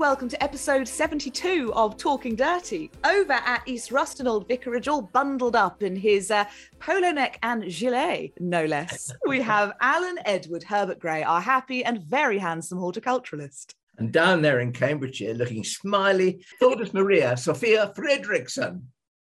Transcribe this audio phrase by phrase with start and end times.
[0.00, 2.90] Welcome to episode 72 of Talking Dirty.
[3.04, 6.46] Over at East Ruston Old Vicarage, all bundled up in his uh,
[6.78, 12.00] polo neck and gilet, no less, we have Alan Edward Herbert Gray, our happy and
[12.00, 13.74] very handsome horticulturalist.
[13.98, 18.80] And down there in Cambridgeshire, looking smiley, Thordis Maria Sophia Fridriksson.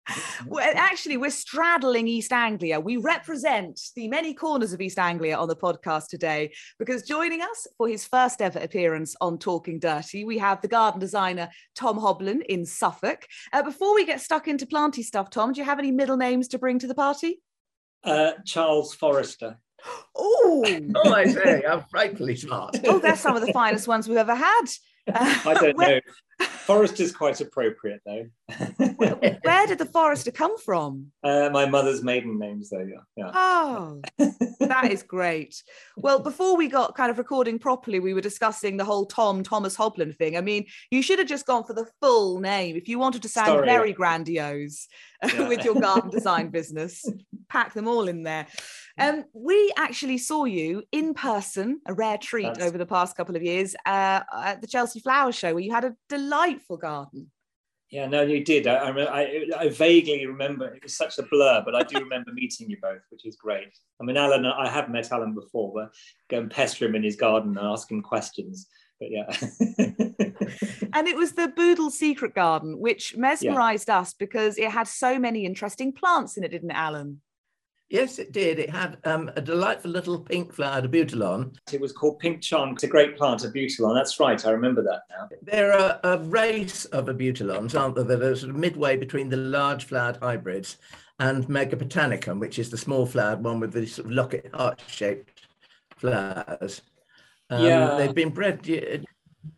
[0.47, 2.79] Well, actually, we're straddling East Anglia.
[2.79, 7.67] We represent the many corners of East Anglia on the podcast today because joining us
[7.77, 12.41] for his first ever appearance on Talking Dirty, we have the garden designer Tom Hoblyn
[12.47, 13.25] in Suffolk.
[13.51, 16.47] Uh, before we get stuck into planty stuff, Tom, do you have any middle names
[16.49, 17.41] to bring to the party?
[18.03, 19.57] Uh, Charles Forrester.
[20.15, 20.63] Oh,
[20.95, 22.79] Oh, I say, I'm frightfully smart.
[22.85, 24.65] oh, they're some of the finest ones we've ever had.
[25.45, 26.01] I don't where,
[26.69, 26.81] know.
[26.83, 28.27] is quite appropriate though.
[28.95, 31.11] where did the Forester come from?
[31.23, 32.79] uh, my mother's maiden names though.
[32.79, 33.01] Yeah.
[33.15, 33.31] yeah.
[33.33, 34.01] Oh,
[34.59, 35.61] that is great.
[35.97, 39.75] Well, before we got kind of recording properly, we were discussing the whole Tom Thomas
[39.75, 40.37] Hoblyn thing.
[40.37, 43.29] I mean, you should have just gone for the full name if you wanted to
[43.29, 43.65] sound Sorry.
[43.65, 44.87] very grandiose
[45.23, 45.47] Yeah.
[45.49, 47.05] with your garden design business.
[47.49, 48.47] Pack them all in there.
[48.99, 53.35] Um, we actually saw you in person, a rare treat That's- over the past couple
[53.35, 57.31] of years, uh, at the Chelsea Flower Show, where you had a delightful garden.
[57.91, 58.67] Yeah, no, you did.
[58.67, 60.67] I, I, I, vaguely remember.
[60.67, 63.75] It was such a blur, but I do remember meeting you both, which is great.
[63.99, 65.91] I mean, Alan, I have met Alan before, but
[66.29, 68.67] go and pester him in his garden and ask him questions.
[68.99, 70.49] But yeah.
[70.93, 75.45] And it was the Boodle Secret Garden, which mesmerized us because it had so many
[75.45, 77.21] interesting plants in it, didn't it, Alan?
[77.89, 78.59] Yes, it did.
[78.59, 81.55] It had um, a delightful little pink flowered abutilon.
[81.73, 82.73] it was called Pink Charm.
[82.73, 83.95] It's a great plant, abutilon.
[83.95, 84.45] That's right.
[84.45, 85.27] I remember that now.
[85.41, 89.37] There are a race of abutilons, aren't there, that are sort of midway between the
[89.37, 90.77] large flowered hybrids
[91.19, 95.47] and Megapotamicum, which is the small flowered one with the sort of locket heart shaped
[95.97, 96.81] flowers.
[97.49, 97.95] Um, Yeah.
[97.97, 98.61] They've been bred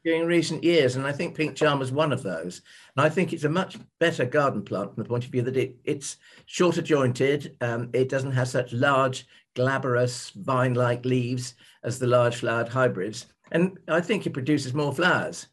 [0.03, 2.61] during recent years, and I think Pink Charm is one of those.
[2.95, 5.57] And I think it's a much better garden plant from the point of view that
[5.57, 11.99] it, it's shorter jointed, um, it doesn't have such large, glabrous, vine like leaves as
[11.99, 13.27] the large flowered hybrids.
[13.51, 15.47] And I think it produces more flowers.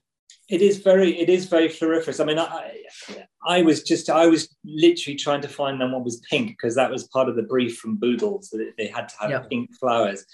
[0.49, 2.21] It is very, it is very floriferous.
[2.21, 2.78] I mean, I,
[3.47, 6.91] I was just, I was literally trying to find them what was pink because that
[6.91, 9.41] was part of the brief from Boodles that they had to have Yeah.
[9.41, 10.25] pink flowers,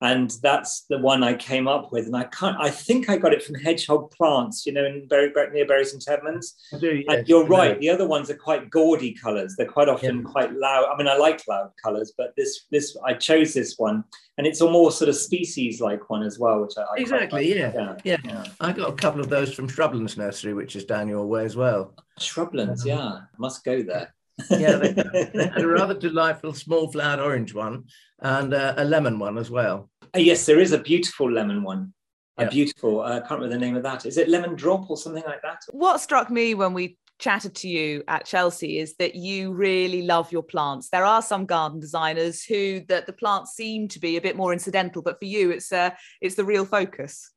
[0.00, 2.06] and that's the one I came up with.
[2.06, 5.32] And I can't, I think I got it from Hedgehog Plants, you know, in Bury,
[5.52, 6.54] near Bury St Edmunds.
[6.72, 7.78] I do, And you're right.
[7.80, 9.56] The other ones are quite gaudy colours.
[9.56, 10.86] They're quite often quite loud.
[10.92, 14.04] I mean, I like loud colours, but this, this, I chose this one,
[14.36, 18.02] and it's a more sort of species-like one as well, which I, I Exactly, like.
[18.04, 18.18] yeah.
[18.24, 18.44] Yeah.
[18.60, 21.56] I got a couple of those from Shrublands Nursery, which is down your way as
[21.56, 21.94] well.
[22.20, 24.14] Shrublands, um, yeah, must go there.
[24.50, 27.84] Yeah, they, they had a rather delightful small flowered orange one
[28.20, 29.90] and uh, a lemon one as well.
[30.14, 31.92] Uh, yes, there is a beautiful lemon one.
[32.38, 32.50] A Yeah.
[32.50, 33.00] beautiful.
[33.00, 34.06] Uh, I can't remember the name of that.
[34.06, 35.60] Is it lemon drop or something like that?
[35.70, 40.30] What struck me when we chatted to you at Chelsea is that you really love
[40.30, 40.88] your plants.
[40.88, 44.52] There are some garden designers who that the plants seem to be a bit more
[44.52, 47.30] incidental, but for you, it's uh, it's the real focus.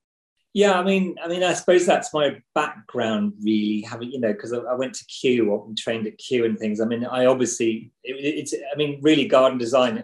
[0.53, 3.81] Yeah, I mean, I mean, I suppose that's my background, really.
[3.81, 6.81] Having you know, because I, I went to Kew and trained at Kew and things.
[6.81, 8.53] I mean, I obviously, it, it's.
[8.53, 10.03] I mean, really, garden design.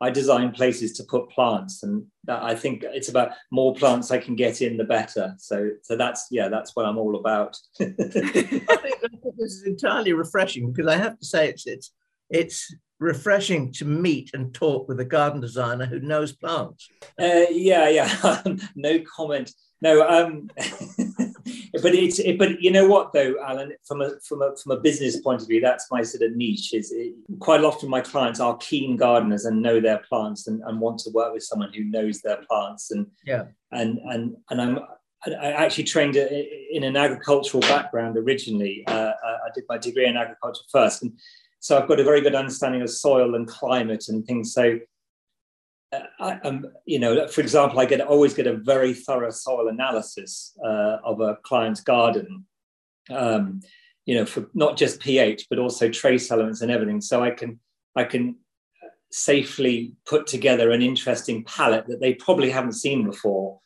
[0.00, 4.18] I design places to put plants, and that, I think it's about more plants I
[4.18, 5.34] can get in, the better.
[5.38, 7.58] So, so that's yeah, that's what I'm all about.
[7.80, 11.92] I think, I think this is entirely refreshing because I have to say it's it's
[12.30, 16.88] it's refreshing to meet and talk with a garden designer who knows plants.
[17.20, 18.42] Uh, yeah, yeah.
[18.76, 19.52] no comment.
[19.80, 24.56] No, um, but it's it, but you know what though, Alan, from a from a
[24.56, 26.74] from a business point of view, that's my sort of niche.
[26.74, 30.80] Is it, quite often my clients are keen gardeners and know their plants and, and
[30.80, 33.44] want to work with someone who knows their plants and Yeah.
[33.70, 34.78] and and and I'm.
[35.26, 38.84] I I actually trained in an agricultural background originally.
[38.86, 41.12] Uh, I did my degree in agriculture first, and
[41.60, 44.52] so I've got a very good understanding of soil and climate and things.
[44.52, 44.78] So
[45.92, 49.68] uh, I, um, you know, for example, I get always get a very thorough soil
[49.68, 52.46] analysis uh, of a client's garden,
[53.10, 53.60] um,
[54.06, 57.00] you know, for not just pH but also trace elements and everything.
[57.00, 57.58] So I can
[57.96, 58.36] I can
[59.10, 63.58] safely put together an interesting palette that they probably haven't seen before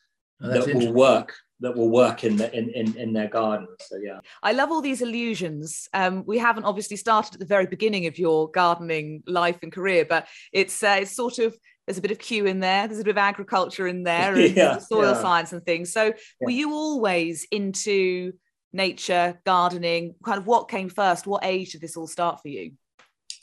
[0.42, 3.68] Oh, that will work that will work in, the, in, in in their garden.
[3.80, 5.88] So yeah, I love all these illusions.
[5.94, 10.04] Um, we haven't obviously started at the very beginning of your gardening life and career,
[10.04, 11.56] but it's uh, it's sort of
[11.86, 14.56] there's a bit of Kew in there, there's a bit of agriculture in there, and
[14.56, 15.22] Yeah, soil yeah.
[15.22, 15.92] science and things.
[15.92, 18.32] So were you always into
[18.72, 20.14] nature, gardening?
[20.24, 21.26] Kind of what came first?
[21.26, 22.72] What age did this all start for you?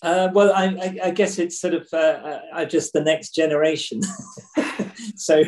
[0.01, 3.35] Uh, well, I, I, I guess it's sort of uh, uh, uh, just the next
[3.35, 3.99] generation.
[5.15, 5.41] so,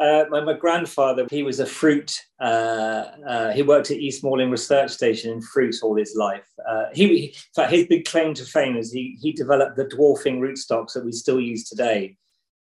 [0.00, 2.14] uh, my, my grandfather, he was a fruit.
[2.40, 6.46] Uh, uh, he worked at East Malling Research Station in fruit all his life.
[6.68, 10.40] Uh, he, in fact, his big claim to fame is he he developed the dwarfing
[10.40, 12.16] rootstocks that we still use today,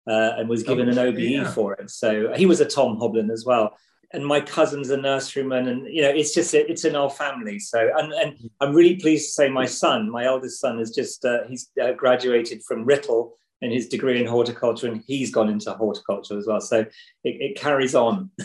[0.07, 1.51] uh, and was given an OBE yeah.
[1.51, 1.89] for it.
[1.89, 3.77] So he was a Tom Hoblyn as well.
[4.13, 7.59] And my cousin's a nurseryman, and you know, it's just it's in our family.
[7.59, 11.23] So, and, and I'm really pleased to say my son, my eldest son, has just
[11.23, 15.71] uh, he's uh, graduated from Writtle in his degree in horticulture, and he's gone into
[15.73, 16.61] horticulture as well.
[16.61, 16.89] So it,
[17.23, 18.31] it carries on.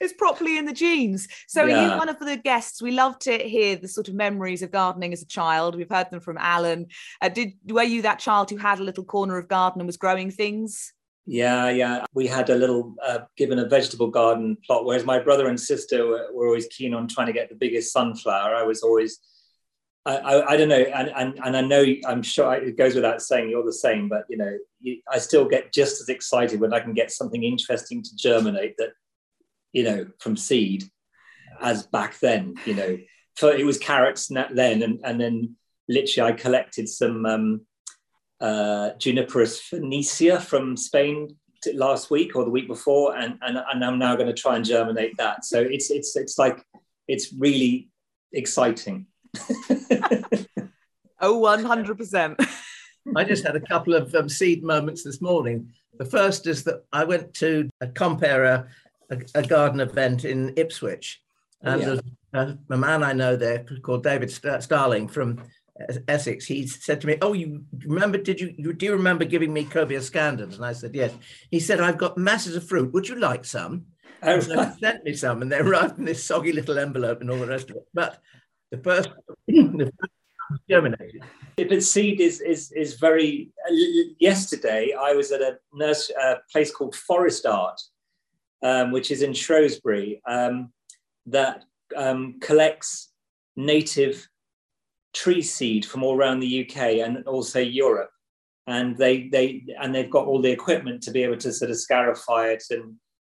[0.00, 1.26] It's properly in the genes.
[1.48, 2.82] So are you one of the guests?
[2.82, 5.74] We love to hear the sort of memories of gardening as a child.
[5.74, 6.86] We've heard them from Alan.
[7.22, 9.96] Uh, did were you that child who had a little corner of garden and was
[9.96, 10.92] growing things?
[11.26, 12.04] Yeah, yeah.
[12.14, 16.06] We had a little uh, given a vegetable garden plot, whereas my brother and sister
[16.06, 18.54] were, were always keen on trying to get the biggest sunflower.
[18.54, 19.18] I was always,
[20.06, 23.20] I, I, I don't know, and, and and I know I'm sure it goes without
[23.20, 26.72] saying you're the same, but you know, you, I still get just as excited when
[26.72, 28.90] I can get something interesting to germinate that,
[29.72, 30.84] you know, from seed,
[31.60, 32.54] as back then.
[32.64, 32.98] You know,
[33.36, 35.56] so it was carrots then, and and then
[35.88, 37.26] literally I collected some.
[37.26, 37.60] Um,
[38.38, 41.34] uh, Juniperus phoenicea from Spain
[41.72, 44.64] last week or the week before, and, and, and I'm now going to try and
[44.64, 45.44] germinate that.
[45.44, 46.62] So it's it's it's like
[47.08, 47.88] it's really
[48.32, 49.06] exciting.
[51.20, 52.46] Oh, 100%.
[53.16, 55.72] I just had a couple of um, seed moments this morning.
[55.98, 58.68] The first is that I went to a compare a,
[59.34, 61.22] a, garden event in Ipswich,
[61.62, 61.86] and Yeah.
[61.86, 62.00] there's
[62.34, 65.42] a, a man I know there called David St- Starling from
[66.08, 66.44] Essex.
[66.44, 68.18] He said to me, "Oh, you remember?
[68.18, 71.14] Did you, you do you remember giving me Cobaea scandens?" And I said, "Yes."
[71.50, 72.92] He said, "I've got masses of fruit.
[72.92, 73.86] Would you like some?"
[74.22, 77.30] Oh, So he sent me some, and they arrived in this soggy little envelope and
[77.30, 77.86] all the rest of it.
[77.94, 78.18] But
[78.70, 79.10] the first,
[79.46, 81.22] the first germinated.
[81.56, 83.50] but seed is is is very.
[83.68, 83.74] Uh,
[84.18, 87.80] yesterday, I was at a nurse uh, place called Forestart,
[88.62, 90.72] um, which is in Shrewsbury, um,
[91.26, 91.64] that
[91.96, 93.12] um, collects
[93.56, 94.28] native
[95.14, 98.10] tree seed from all around the UK and also Europe,
[98.66, 101.78] and they they and they've got all the equipment to be able to sort of
[101.78, 102.94] scarify it and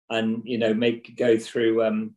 [0.09, 2.15] and you know make go through um,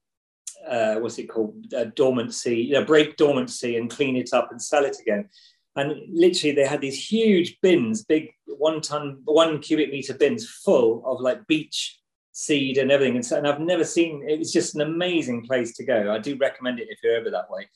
[0.68, 4.60] uh, what's it called uh, dormancy, you know, break dormancy and clean it up and
[4.60, 5.28] sell it again.
[5.76, 11.02] And literally, they had these huge bins, big one ton, one cubic meter bins full
[11.04, 11.98] of like beach
[12.32, 13.16] seed and everything.
[13.16, 16.12] And, so, and I've never seen it was just an amazing place to go.
[16.12, 17.68] I do recommend it if you're over that way.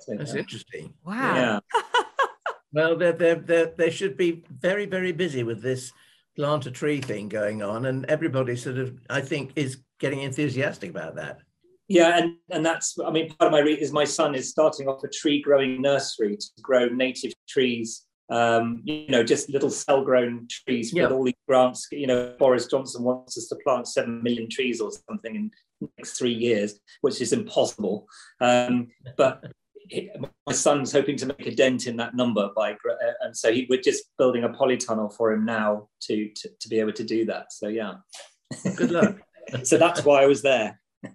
[0.00, 0.40] So, That's yeah.
[0.40, 0.94] interesting.
[1.04, 1.60] Wow.
[1.74, 1.80] Yeah.
[2.74, 5.92] Well, they're, they're, they're, they should be very, very busy with this
[6.34, 7.86] plant a tree thing going on.
[7.86, 11.38] And everybody sort of, I think, is getting enthusiastic about that.
[11.88, 14.88] Yeah, and, and that's I mean part of my re- is my son is starting
[14.88, 18.06] off a tree growing nursery to grow native trees.
[18.30, 21.04] Um, you know, just little cell grown trees Yeah.
[21.04, 21.86] with all these grants.
[21.92, 25.50] You know, Boris Johnson wants us to plant seven million trees or something in
[25.82, 28.06] the next three years, which is impossible.
[28.40, 28.88] Um,
[29.18, 29.44] but
[30.46, 32.76] my son's hoping to make a dent in that number by, uh,
[33.20, 36.80] and so he, we're just building a polytunnel for him now to, to to be
[36.80, 37.52] able to do that.
[37.52, 37.96] So yeah,
[38.76, 39.16] Good luck.
[39.64, 40.80] so that's why I was there.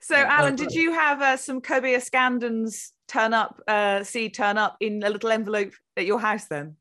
[0.00, 4.76] So, Alan, did you have uh, some Cobaea scandens turn up, uh, seed turn up
[4.80, 6.76] in a little envelope at your house then?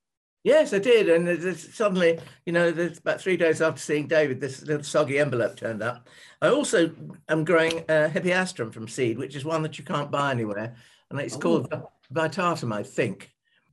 [0.48, 1.10] yes, I did.
[1.10, 5.58] And suddenly, you know, there's about three days after seeing David, this little soggy envelope
[5.58, 6.08] turned up.
[6.42, 6.92] I also
[7.28, 10.76] am growing uh, Hippeastrum from seed, which is one that you can't buy anywhere.
[11.12, 11.72] And it's called
[12.14, 13.32] Vittatum, I think.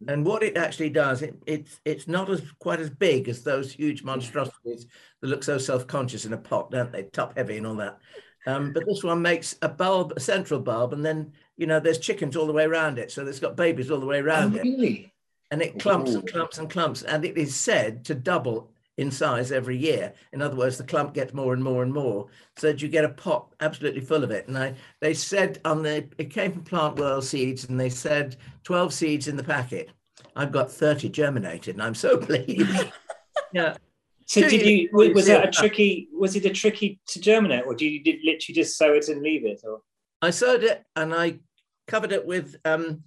[0.08, 3.72] And what it actually does, it, it's it's not as quite as big as those
[3.72, 4.86] huge monstrosities
[5.20, 7.04] that look so self-conscious in a pot, don't they?
[7.04, 7.98] Top heavy and all that.
[8.46, 11.98] Um, but this one makes a bulb, a central bulb, and then you know there's
[11.98, 14.62] chickens all the way around it, so it's got babies all the way around it,
[14.62, 15.12] really?
[15.50, 19.50] and it clumps and clumps and clumps, and it is said to double in size
[19.50, 20.12] every year.
[20.32, 23.04] In other words, the clump gets more and more and more, so that you get
[23.04, 24.46] a pot absolutely full of it.
[24.46, 28.36] And I, they said on the, it came from Plant World Seeds, and they said
[28.64, 29.90] 12 seeds in the packet.
[30.36, 32.86] I've got 30 germinated, and I'm so pleased.
[33.52, 33.76] yeah.
[34.26, 37.66] So did you was, was before it a tricky was it a tricky to germinate
[37.66, 39.82] or do you literally just sow it and leave it or
[40.22, 41.40] I sewed it and I
[41.86, 43.04] covered it with, um,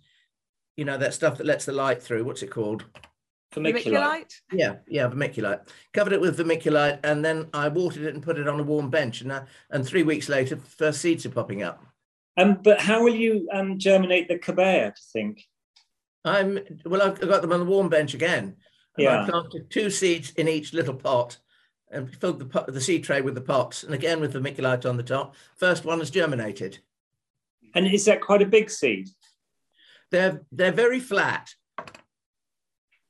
[0.75, 2.23] you know, that stuff that lets the light through.
[2.23, 2.85] What's it called?
[3.53, 4.33] Vermiculite.
[4.51, 5.67] Yeah, yeah, vermiculite.
[5.93, 8.89] Covered it with vermiculite, and then I watered it and put it on a warm
[8.89, 9.21] bench.
[9.21, 11.83] And uh, and three weeks later, first seeds are popping up.
[12.35, 14.93] Um, but how will you um, germinate the cobaea?
[14.93, 15.43] To think.
[16.23, 17.01] I'm well.
[17.01, 18.57] I've got them on the warm bench again.
[18.97, 19.23] And Yeah.
[19.23, 21.37] I planted two seeds in each little pot,
[21.91, 24.97] and filled the pot, the seed tray with the pots, and again with vermiculite on
[24.97, 25.35] the top.
[25.55, 26.79] First one has germinated.
[27.75, 29.09] And is that quite a big seed?
[30.11, 31.53] They're they're very flat.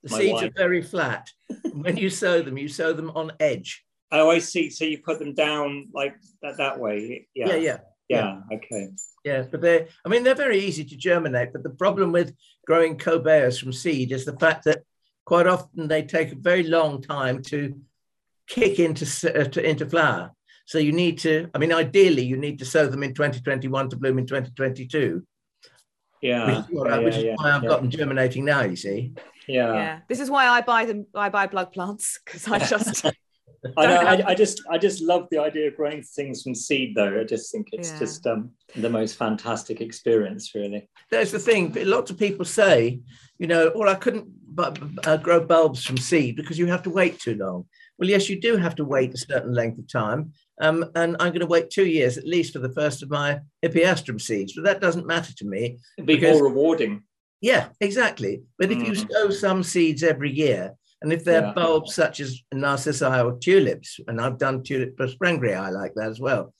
[0.03, 0.43] The My seeds wife.
[0.51, 1.31] are very flat.
[1.73, 3.83] when you sow them, you sow them on edge.
[4.11, 4.69] Oh, I see.
[4.69, 7.27] So you put them down like that, that way.
[7.33, 7.47] Yeah.
[7.49, 7.77] Yeah, yeah.
[8.09, 8.39] Yeah.
[8.53, 8.89] Okay.
[9.25, 12.97] Yeah, but they I mean they're very easy to germinate, but the problem with growing
[12.97, 14.83] cobaeas from seed is the fact that
[15.27, 17.75] quite often they take a very long time to
[18.47, 19.05] kick into
[19.37, 20.31] uh, to, into flower.
[20.65, 23.97] So you need to I mean ideally you need to sow them in 2021 to
[23.97, 25.21] bloom in 2022,
[26.21, 26.45] Yeah.
[26.45, 27.69] which is, what I- yeah, which is yeah, why I've yeah.
[27.69, 29.13] got them germinating now, you see.
[29.49, 29.73] Yeah.
[29.73, 29.99] yeah.
[30.07, 31.07] This is why I buy them.
[31.13, 33.05] I buy plug plants because I just
[33.75, 33.95] I know.
[33.97, 37.19] I, I just, I just love the idea of growing things from seed, though.
[37.19, 37.99] I just think it's Yeah.
[37.99, 40.87] just um, the most fantastic experience, really.
[41.11, 41.73] There's the thing.
[41.85, 42.99] Lots of people say,
[43.39, 44.73] you know, well, I couldn't bu-
[45.05, 47.65] uh, grow bulbs from seed because you have to wait too long.
[47.99, 50.31] Well, yes, you do have to wait a certain length of time.
[50.61, 53.39] Um, and I'm going to wait two years at least for the first of my
[53.63, 55.77] Hippeastrum seeds, but that doesn't matter to me.
[55.97, 57.03] It'd be Because- more rewarding.
[57.41, 58.41] Yeah, exactly.
[58.57, 59.11] But if you Mhm.
[59.11, 61.53] sow some seeds every year, and if they're Yeah.
[61.53, 66.19] bulbs such as narcissi or tulips, and I've done Tulipa sprengeri, I like that as
[66.19, 66.53] well.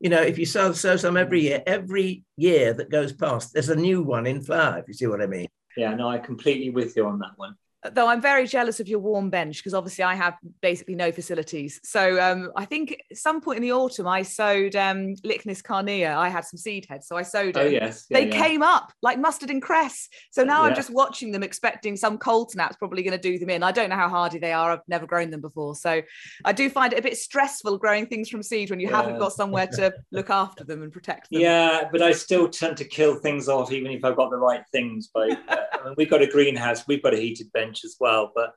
[0.00, 3.68] You know, if you sow, sow some every year, every year that goes past, there's
[3.68, 5.48] a new one in flower, if you see what I mean.
[5.76, 7.54] Yeah, no, I'm completely with you on that one.
[7.90, 11.80] Though I'm very jealous of your warm bench because obviously I have basically no facilities.
[11.82, 16.14] So um, I think at some point in the autumn I sowed um, Lychnis carnea.
[16.14, 17.72] I had some seed heads, so I sowed Oh it.
[17.72, 18.40] yes, yeah, They yeah.
[18.42, 20.08] came up like mustard and cress.
[20.30, 23.50] So now I'm just watching them, expecting some cold snap's probably going to do them
[23.50, 23.62] in.
[23.62, 24.70] I don't know how hardy they are.
[24.72, 25.74] I've never grown them before.
[25.74, 26.02] So
[26.44, 29.32] I do find it a bit stressful growing things from seed when you haven't got
[29.32, 31.40] somewhere to look after them and protect them.
[31.40, 34.62] Yeah, but I still tend to kill things off, even if I've got the right
[34.70, 35.10] things.
[35.12, 38.30] But uh, I mean, we've got a greenhouse, we've got a heated bench as well,
[38.34, 38.50] but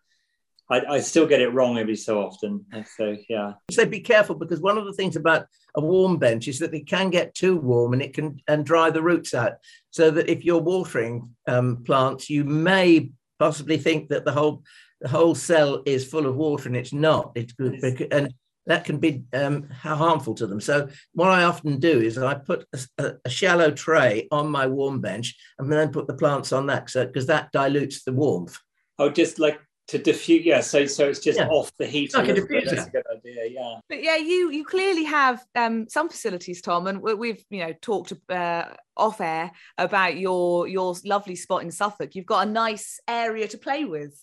[0.69, 2.65] I, I still get it wrong every so often.
[2.97, 5.45] So yeah, So be careful because one of the things about
[5.75, 8.89] a warm bench is that it can get too warm and it can and dry
[8.89, 9.53] the roots out.
[9.91, 14.63] So that if you're watering um, plants, you may possibly think that the whole
[15.01, 17.33] the whole cell is full of water and it's not.
[17.35, 17.79] It's good
[18.11, 18.33] and
[18.65, 20.59] that can be um, harmful to them.
[20.59, 24.65] So what I often do is I put a, a- a shallow tray on my
[24.65, 28.57] warm bench and then put the plants on that, so because that dilutes the warmth.
[28.99, 30.45] Oh, just like to diffuse.
[30.45, 31.47] Yeah, so so it's just Yeah.
[31.47, 32.13] off the heat.
[32.13, 32.69] Like a little diffuser.
[32.71, 33.45] That's a good idea.
[33.51, 33.75] Yeah.
[33.87, 37.73] But yeah, you you clearly have um, some facilities, Tom, and we- we've you know
[37.81, 38.65] talked uh,
[38.97, 42.15] off air about your your lovely spot in Suffolk.
[42.15, 44.19] You've got a nice area to play with.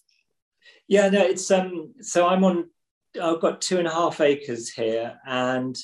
[0.89, 1.95] Yeah, no, it's um.
[2.01, 2.69] So I'm on.
[3.23, 5.77] I've got two and a half acres here, and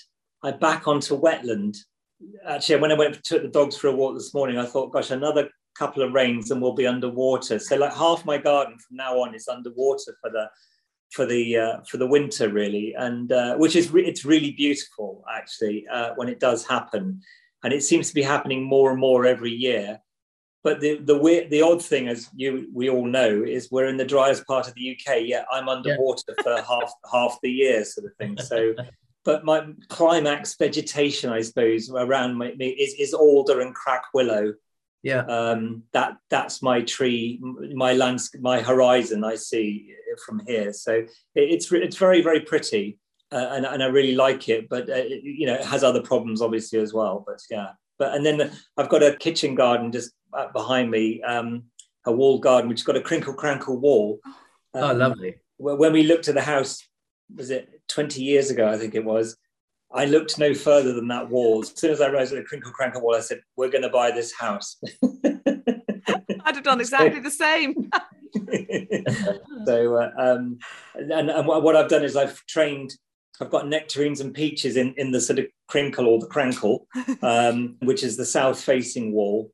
[0.43, 1.77] I back onto wetland.
[2.45, 5.11] Actually, when I went took the dogs for a walk this morning, I thought, gosh,
[5.13, 7.59] another couple of rains and we'll be underwater.
[7.59, 10.51] So like half my garden from now on is underwater for the
[11.11, 15.25] for the uh, for the winter, really, and uh, which is re- it's really beautiful
[15.33, 17.21] actually uh, when it does happen,
[17.65, 20.01] and it seems to be happening more and more every year.
[20.65, 23.97] But the the weird, the odd thing, as you we all know, is we're in
[23.97, 25.23] the driest part of the UK.
[25.23, 28.37] Yet I'm underwater for half half the year, sort of thing.
[28.39, 28.75] So,
[29.25, 34.53] but my climax vegetation, I suppose, around my, me is, is alder and crack willow.
[35.03, 35.21] Yeah.
[35.21, 37.41] Um, that that's my tree,
[37.75, 39.25] my landscape, my horizon.
[39.25, 39.95] I see
[40.27, 40.73] from here.
[40.73, 42.99] So it, it's it's very very pretty,
[43.31, 44.69] uh, and and I really like it.
[44.69, 47.25] But uh, it, you know, it has other problems obviously as well.
[47.27, 47.71] But yeah.
[47.99, 50.13] But and then I've got a kitchen garden just
[50.53, 51.65] behind me, um,
[52.07, 54.21] a wall garden which has got a crinkle crankle wall.
[54.75, 55.37] Oh, Um, lovely.
[55.57, 56.87] wh- when we looked at the house,
[57.35, 58.69] was it 20 years ago?
[58.69, 59.37] I think it was.
[59.93, 61.63] I looked no further than that wall.
[61.63, 64.11] As soon as I realized the crinkle crankle wall, I said, "We're going to buy
[64.11, 64.79] this house."
[65.25, 67.91] I'd have done exactly the same.
[69.67, 70.59] so, uh, um,
[70.95, 72.95] and, and what I've done is I've trained.
[73.41, 76.87] I've got nectarines and peaches in, in the sort of crinkle or the crankle,
[77.23, 79.53] um, which is the south-facing wall,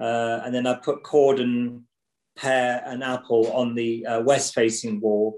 [0.00, 1.88] uh, and then I put cordon,
[2.36, 5.36] pear, and apple on the uh, west-facing wall,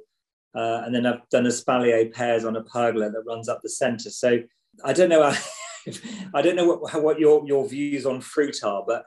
[0.56, 4.10] uh, and then I've done espalier pears on a pergola that runs up the centre.
[4.10, 4.40] So
[4.84, 5.32] I don't know.
[6.34, 9.04] I don't know what, what your, your views on fruit are, but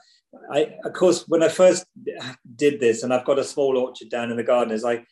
[0.52, 1.86] I, of course, when I first
[2.56, 5.04] did this, and I've got a small orchard down in the garden, is I,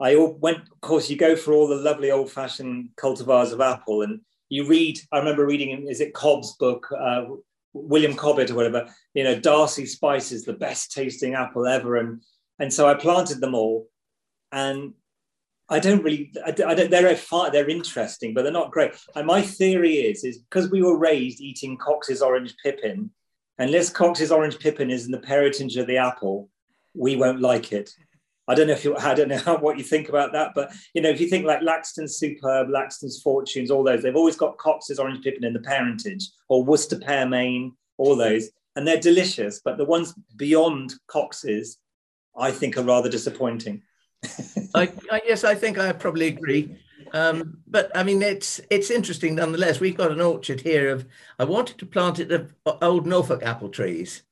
[0.00, 0.58] I went.
[0.58, 4.98] Of course, you go for all the lovely old-fashioned cultivars of apple, and you read.
[5.12, 7.24] I remember reading, is it Cobb's book, uh,
[7.72, 8.88] William Cobbett or whatever?
[9.14, 12.22] You know, D'Arcy Spice is the best tasting apple ever, and
[12.58, 13.88] and so I planted them all,
[14.52, 14.94] and
[15.68, 18.92] I don't really, I, I don't, they're far, they're interesting, but they're not great.
[19.14, 23.10] And my theory is, is because we were raised eating Cox's orange pippin,
[23.58, 26.48] unless Cox's orange pippin is in the parentage of the apple,
[26.94, 27.90] we won't like it.
[28.48, 31.02] I don't know if you, I don't know what you think about that, but you
[31.02, 34.98] know, if you think like Laxton's Superb, Laxton's Fortunes, all those, they've always got Cox's
[34.98, 39.60] orange pippin in the parentage, or Worcester pearmain, all those, and they're delicious.
[39.64, 41.78] But the ones beyond Cox's,
[42.38, 43.82] I think, are rather disappointing.
[44.74, 46.78] I, I, yes, I think I probably agree.
[47.12, 49.80] Um, but I mean, it's it's interesting nonetheless.
[49.80, 51.06] We've got an orchard here of.
[51.38, 54.22] I wanted to plant it of old Norfolk apple trees,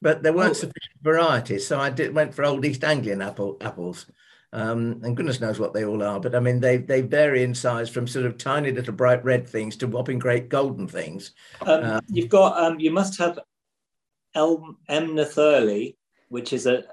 [0.00, 0.54] but there weren't oh.
[0.54, 4.06] sufficient varieties, so I did went for old East Anglian apple apples.
[4.52, 7.54] Um, and goodness knows what they all are, but I mean they they vary in
[7.54, 11.32] size from sort of tiny little bright red things to whopping great golden things.
[11.60, 13.38] Um, um, you've got um, you must have
[14.34, 15.96] Elm Emneth Early,
[16.30, 16.84] which is a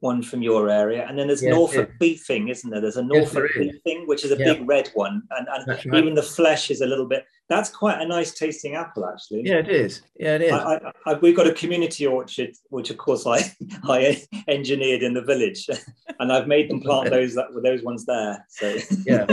[0.00, 1.96] one from your area, and then there's yes, Norfolk yeah.
[1.98, 2.80] beefing, isn't there?
[2.80, 4.52] There's a Norfolk yes, beefing, which is a yeah.
[4.52, 5.86] big red one, and, and right.
[5.86, 7.24] even the flesh is a little bit.
[7.48, 9.42] That's quite a nice tasting apple, actually.
[9.44, 10.02] Yeah, it is.
[10.16, 10.52] Yeah, it is.
[10.52, 13.50] I, I, I, we've got a community orchard, which of course I
[13.84, 15.68] I engineered in the village,
[16.20, 18.44] and I've made them plant those that those ones there.
[18.48, 19.26] So yeah.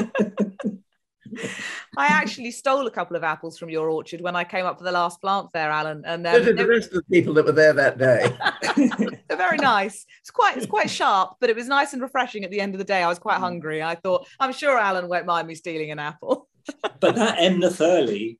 [1.97, 4.83] I actually stole a couple of apples from your orchard when I came up for
[4.83, 6.03] the last plant there, Alan.
[6.05, 9.17] And um, the rest of the people that were there that day.
[9.31, 10.05] They're very nice.
[10.19, 12.79] It's quite it's quite sharp, but it was nice and refreshing at the end of
[12.79, 13.01] the day.
[13.01, 13.43] I was quite mm.
[13.47, 13.81] hungry.
[13.81, 16.49] I thought, I'm sure Alan won't mind me stealing an apple.
[16.99, 18.39] but that Emneth Early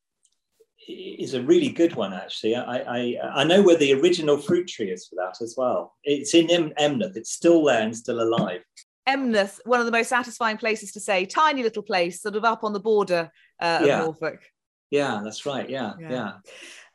[0.90, 2.58] is a really good one, actually.
[2.58, 5.96] I, I I know where the original fruit tree is for that as well.
[6.04, 7.16] It's in Emneth.
[7.16, 8.62] It's still there and still alive.
[9.08, 12.66] Emneth, one of the most satisfying places to say, tiny little place, sort of up
[12.66, 13.32] on the border
[13.62, 14.00] uh, yeah.
[14.00, 14.42] of Norfolk.
[14.90, 15.70] Yeah, that's right.
[15.70, 16.10] Yeah, yeah.
[16.12, 16.32] yeah.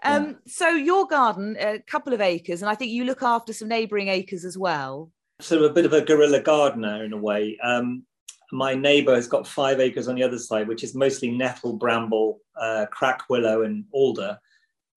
[0.02, 0.32] Um, yeah.
[0.46, 4.08] So your garden, a couple of acres, and I think you look after some neighbouring
[4.08, 5.10] acres as well.
[5.40, 7.58] So a bit of a guerrilla gardener in a way.
[7.62, 8.04] Um,
[8.52, 12.40] my neighbour has got five acres on the other side, which is mostly nettle, bramble,
[12.60, 14.38] uh, crack willow, and alder.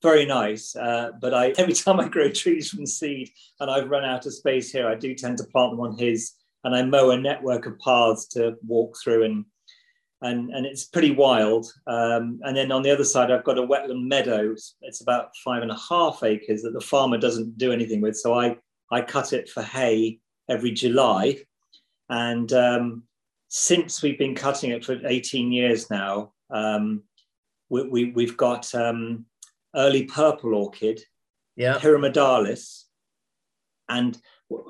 [0.01, 0.75] Very nice.
[0.75, 3.29] Uh, but I every time I grow trees from seed
[3.60, 6.34] and I've run out of space here, I do tend to plant them on his
[6.63, 9.46] and I mow a network of paths to walk through and
[10.22, 11.72] and and it's pretty wild.
[11.88, 14.53] Um, and then on the other side, I've got a wetland meadow.
[14.82, 18.18] It's about five and a half acres that the farmer doesn't do anything with.
[18.18, 18.58] So I
[18.92, 21.40] I cut it for hay every July,
[22.10, 23.03] and um,
[23.50, 27.03] since we've been cutting it for 18 years now, um,
[27.70, 29.25] we, we have got um,
[29.75, 31.01] early purple orchid,
[31.55, 32.84] yeah, pyramidalis,
[33.88, 34.20] and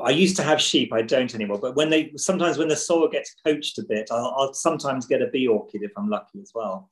[0.03, 0.91] I used to have sheep.
[0.91, 1.59] I don't anymore.
[1.59, 5.21] But when they sometimes when the soil gets poached a bit, I'll, I'll sometimes get
[5.21, 6.89] a bee orchid if I'm lucky as well.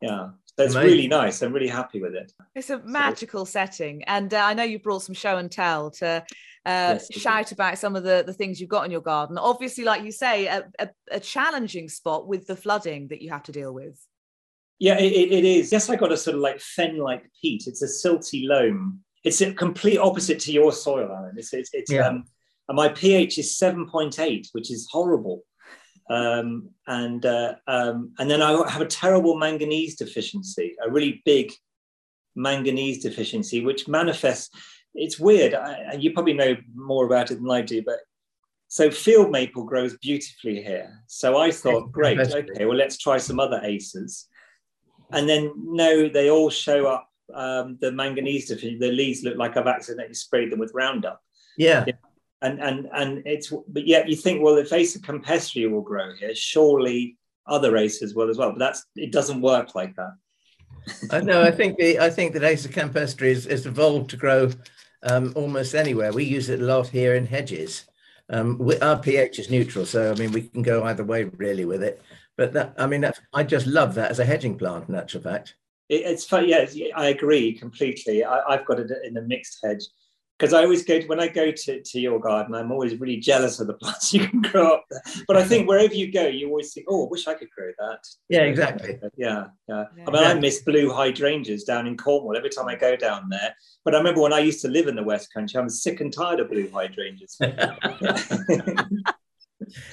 [0.00, 0.90] Yeah, that's Amazing.
[0.90, 1.42] really nice.
[1.42, 2.32] I'm really happy with it.
[2.54, 5.90] It's a magical so, setting, and uh, I know you brought some show and tell
[5.92, 9.36] to uh, yes, shout about some of the the things you've got in your garden.
[9.36, 13.42] Obviously, like you say, a, a, a challenging spot with the flooding that you have
[13.44, 14.00] to deal with.
[14.78, 15.70] Yeah, it, it is.
[15.70, 17.64] Yes, I got a sort of like fen-like peat.
[17.66, 21.34] It's a silty loam it's a complete opposite to your soil, Alan.
[21.36, 22.08] It's, it's, it's yeah.
[22.08, 22.24] um,
[22.68, 25.42] and my pH is 7.8, which is horrible.
[26.08, 31.52] Um, and uh, um, and then I have a terrible manganese deficiency, a really big
[32.34, 34.50] manganese deficiency, which manifests.
[34.94, 35.54] It's weird.
[35.54, 37.98] I, you probably know more about it than I do, but
[38.66, 41.02] so field maple grows beautifully here.
[41.08, 44.26] So I thought, great, okay, well let's try some other acers.
[45.12, 49.56] And then no, they all show up um, the manganese deficiency, the leaves look like
[49.56, 51.20] I've accidentally sprayed them with Roundup.
[51.56, 51.84] Yeah.
[52.42, 56.34] And and and it's but yet you think, well, if Acer campestre will grow here,
[56.34, 58.50] surely other acers will as well.
[58.50, 60.12] But that's it doesn't work like that.
[61.10, 61.42] I know.
[61.42, 64.50] I think the I think that Acer campestre is, is evolved to grow
[65.02, 66.12] um, almost anywhere.
[66.12, 67.84] We use it a lot here in hedges.
[68.30, 71.66] Um, we, our pH is neutral, so I mean we can go either way really
[71.66, 72.00] with it.
[72.36, 74.88] But that, I mean, I just love that as a hedging plant.
[74.88, 75.56] In actual fact,
[75.90, 76.48] it, it's fun.
[76.48, 78.24] Yeah, I agree completely.
[78.24, 79.84] I, have got it in a mixed hedge
[80.38, 83.18] because I always go to, when I go to, to your garden, I'm always really
[83.18, 85.02] jealous of the plants you can grow up there.
[85.26, 87.70] But I think wherever you go, you always think, oh, I wish I could grow
[87.78, 87.98] that.
[88.30, 88.98] Yeah, exactly.
[89.16, 89.84] Yeah, yeah.
[89.96, 90.04] yeah.
[90.08, 93.54] I mean, I miss blue hydrangeas down in Cornwall every time I go down there.
[93.84, 96.10] But I remember when I used to live in the West Country, I'm sick and
[96.10, 97.36] tired of blue hydrangeas.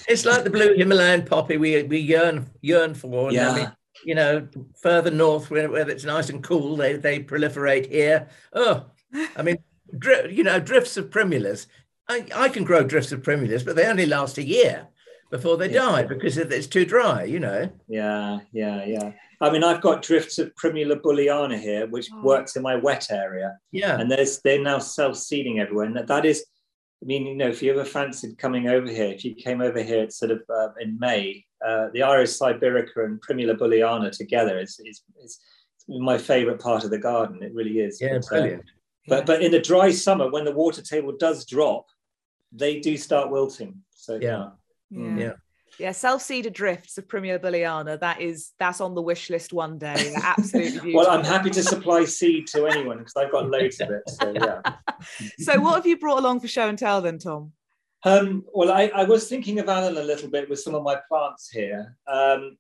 [0.08, 3.34] it's like the blue Himalayan poppy we we yearn yearn for.
[3.34, 3.72] Yeah.
[4.04, 4.48] I mean, you know,
[4.82, 8.28] further north where, where it's nice and cool, they, they proliferate here.
[8.54, 8.86] Oh,
[9.36, 9.58] I mean,
[9.98, 11.68] dri- you know, drifts of primulas.
[12.10, 14.88] I, I can grow drifts of primulas, but they only last a year
[15.30, 15.80] before they yeah.
[15.80, 17.70] die because it's too dry, you know.
[17.88, 19.12] Yeah, yeah, yeah.
[19.42, 22.22] I mean, I've got drifts of Primula bulleyana here, which oh.
[22.22, 23.58] works in my wet area.
[23.72, 24.00] Yeah.
[24.00, 25.86] And there's they're now self-seeding everywhere.
[25.86, 26.46] And that, that is
[27.02, 29.82] I mean, you know, if you ever fancied coming over here, if you came over
[29.82, 34.60] here, it's sort of uh, in May, uh, the Iris sibirica and Primula bulleyana together
[34.60, 35.40] is, is, is
[35.88, 37.42] my favorite part of the garden.
[37.42, 38.00] It really is.
[38.02, 38.62] Yeah, but, brilliant.
[38.62, 38.66] Uh,
[39.08, 41.86] but, but in the dry summer, when the water table does drop,
[42.52, 43.82] they do start wilting.
[43.92, 44.50] So, Yeah.
[44.94, 45.20] Mm.
[45.20, 45.34] Yeah.
[45.80, 48.00] Yeah, self-seeded drifts of Primula bulleyana.
[48.00, 49.94] That is that's on the wish list one day.
[49.96, 50.94] They're Absolutely beautiful.
[50.96, 54.02] well, I'm happy to supply seed to anyone because I've got loads of it.
[54.08, 54.62] So, yeah.
[55.40, 57.52] so what have you brought along for show and tell then, Tom?
[58.04, 60.98] Um, well, I, I, was thinking of Alan a little bit with some of my
[61.10, 61.98] plants here.
[62.08, 62.58] Um,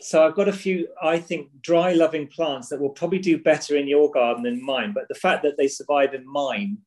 [0.00, 3.76] so I've got a few, I think, dry loving plants that will probably do better
[3.76, 4.92] in your garden than mine.
[4.94, 6.78] But the fact that they survive in mine,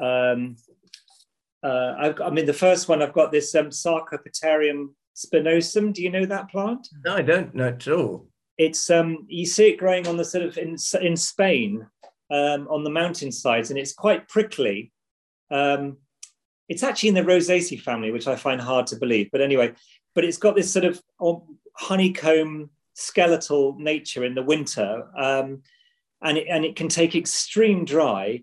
[0.00, 0.56] um,
[1.62, 5.92] uh, I've, I mean, the first one I've got this um, Sarcopoterium spinosum.
[5.92, 6.88] Do you know that plant?
[7.04, 8.26] No, I don't know at all.
[8.56, 11.86] It's um, you see it growing on the sort of in in Spain
[12.30, 14.92] um, on the mountainsides, and it's quite prickly.
[15.50, 15.98] Um,
[16.68, 19.30] it's actually in the Rosaceae family, which I find hard to believe.
[19.32, 19.72] But anyway,
[20.14, 25.62] but it's got this sort of um, honeycomb skeletal nature in the winter, um,
[26.22, 28.42] and it, and it can take extreme dry.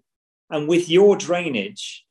[0.49, 2.05] And with your drainage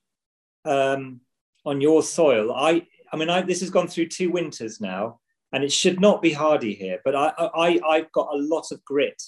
[0.65, 1.21] um,
[1.65, 5.21] on your soil, I I mean, I, this has gone through two winters now,
[5.53, 7.01] and it should not be hardy here.
[7.05, 9.23] But I, I I've got a lot of grit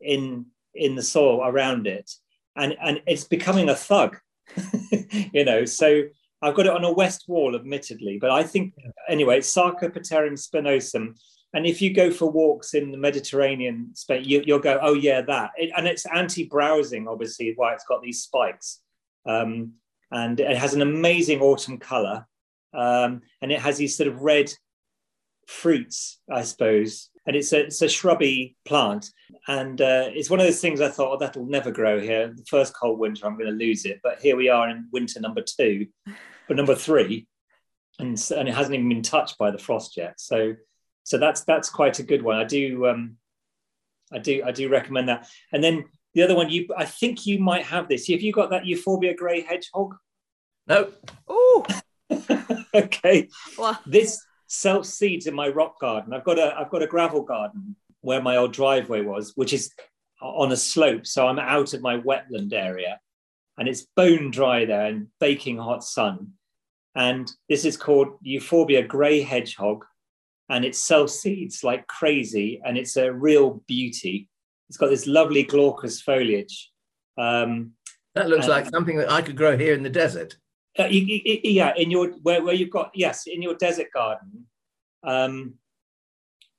[0.00, 2.10] in in the soil around it,
[2.56, 4.18] and and it's becoming a thug,
[5.32, 5.64] you know.
[5.64, 6.02] So
[6.42, 8.74] I've got it on a west wall, admittedly, but I think
[9.08, 11.16] anyway, it's Sarcopoterium spinosum.
[11.54, 15.22] And if you go for walks in the Mediterranean, space, you, will go, oh yeah,
[15.22, 15.52] that.
[15.56, 18.80] It, and it's anti-browsing, obviously, why it's got these spikes.
[19.24, 19.72] Um,
[20.10, 22.26] and it has an amazing autumn color.
[22.74, 24.52] Um, and it has these sort of red
[25.46, 27.08] fruits, I suppose.
[27.26, 29.10] And it's a, it's a shrubby plant.
[29.48, 32.32] And uh, it's one of those things I thought, oh, that'll never grow here.
[32.34, 34.00] The first cold winter, I'm going to lose it.
[34.02, 35.86] But here we are in winter number two,
[36.48, 37.26] but number three.
[37.98, 40.20] And, and it hasn't even been touched by the frost yet.
[40.20, 40.54] So,
[41.04, 42.36] so that's that's quite a good one.
[42.36, 43.16] I do um,
[44.12, 45.28] I do I do recommend that.
[45.52, 45.84] And then
[46.14, 48.08] the other one, you I think you might have this.
[48.08, 49.94] Have you got that Euphorbia grey hedgehog?
[50.66, 50.92] No.
[51.28, 51.64] Oh,
[52.74, 53.28] okay.
[53.56, 56.12] well, This self seeds in my rock garden.
[56.12, 59.72] I've got a I've got a gravel garden where my old driveway was, which is
[60.20, 61.06] on a slope.
[61.06, 63.00] So I'm out of my wetland area,
[63.58, 66.32] and it's bone dry there and baking hot sun.
[66.94, 69.84] And this is called Euphorbia grey hedgehog,
[70.48, 74.28] and it self seeds like crazy, and it's a real beauty.
[74.68, 76.72] It's got this lovely glaucous foliage.
[77.18, 77.72] Um,
[78.14, 80.38] That looks Um, like something that I could grow here in the desert.
[80.78, 84.46] Uh, yeah, in your where, where you've got yes, in your desert garden,
[85.04, 85.54] um,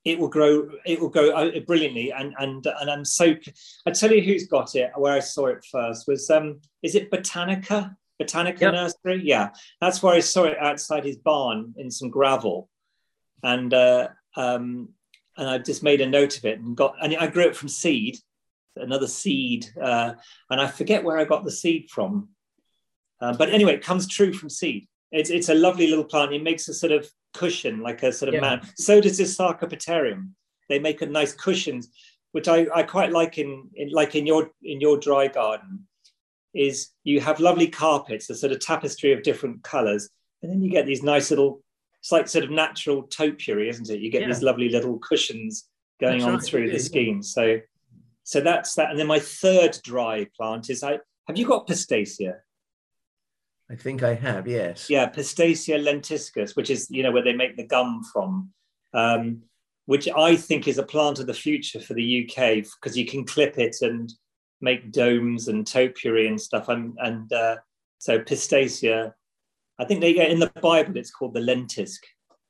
[0.06, 0.70] it will grow.
[0.86, 3.36] It will grow uh, brilliantly, and and and I'm so.
[3.86, 4.92] I tell you who's got it.
[4.96, 7.96] Where I saw it first was um, is it Botanica?
[8.22, 8.74] Botanica Yep.
[8.74, 9.22] Nursery.
[9.24, 9.50] Yeah,
[9.82, 12.70] that's where I saw it outside his barn in some gravel,
[13.44, 14.90] and uh, um,
[15.38, 16.96] and I just made a note of it and got.
[17.02, 18.18] And I grew it from seed,
[18.76, 20.14] another seed, uh,
[20.50, 22.30] and I forget where I got the seed from.
[23.20, 24.88] Uh, but anyway, it comes true from seed.
[25.12, 26.34] It's, it's a lovely little plant.
[26.34, 28.42] It makes a sort of cushion, like a sort of Yeah.
[28.42, 28.62] man.
[28.76, 30.32] So does this Sarcopoterium.
[30.70, 31.90] They make a nice cushions,
[32.34, 35.88] which I, I quite like in, in like in your in your dry garden.
[36.54, 40.10] Is you have lovely carpets, a sort of tapestry of different colours,
[40.42, 41.62] and then you get these nice little.
[42.00, 44.00] It's like sort of natural topiary, isn't it?
[44.00, 44.28] You get Yeah.
[44.28, 47.24] these lovely little cushions going That's on right, through the scheme.
[47.24, 47.60] So,
[48.24, 48.92] so that's that.
[48.92, 51.00] And then my third dry plant is I.
[51.28, 52.36] Have you got pistacia?
[53.70, 54.90] I think I have, yes.
[54.90, 58.50] yeah, Pistacia lentiscus, which is you know where they make the gum from,
[58.94, 59.42] um,
[59.86, 63.26] which I think is a plant of the future for the UK because you can
[63.26, 64.12] clip it and
[64.62, 66.70] make domes and topiary and stuff.
[66.70, 67.58] And and uh,
[67.98, 69.14] so Pistacia,
[69.78, 72.00] I think they in the Bible it's called the lentisk.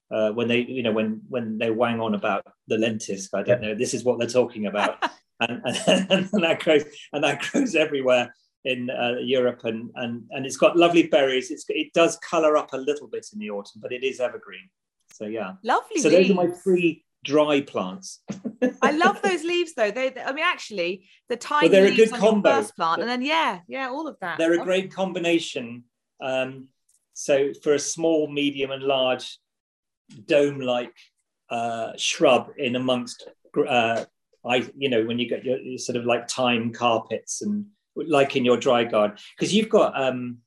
[0.09, 3.61] Uh, when they you know when when they wang on about the lentisk, I don't
[3.61, 3.73] know.
[3.73, 5.03] This is what they're talking about,
[5.39, 8.31] and, and and that grows and that grows everywhere
[8.65, 11.51] in uh, Europe, and and and it's got lovely berries.
[11.51, 14.69] It's it does colour up a little bit in the autumn, but it is evergreen.
[15.13, 15.53] So yeah.
[15.63, 18.21] lovely So those are my three dry plants.
[18.81, 19.91] I love those leaves though.
[19.91, 22.49] They, I mean, actually, the tiny they're a good combo.
[22.49, 24.37] first plant, and then yeah, yeah, all of that.
[24.37, 25.83] They're a Oh, great combination.
[26.21, 26.67] Um,
[27.13, 29.39] so for a small, medium, and large
[30.25, 30.95] dome-like
[31.49, 33.27] uh, shrub in amongst,
[33.67, 34.05] uh,
[34.45, 37.65] I you know when you get your, your sort of like thyme carpets and
[38.05, 40.39] like in your dry garden because you've got um,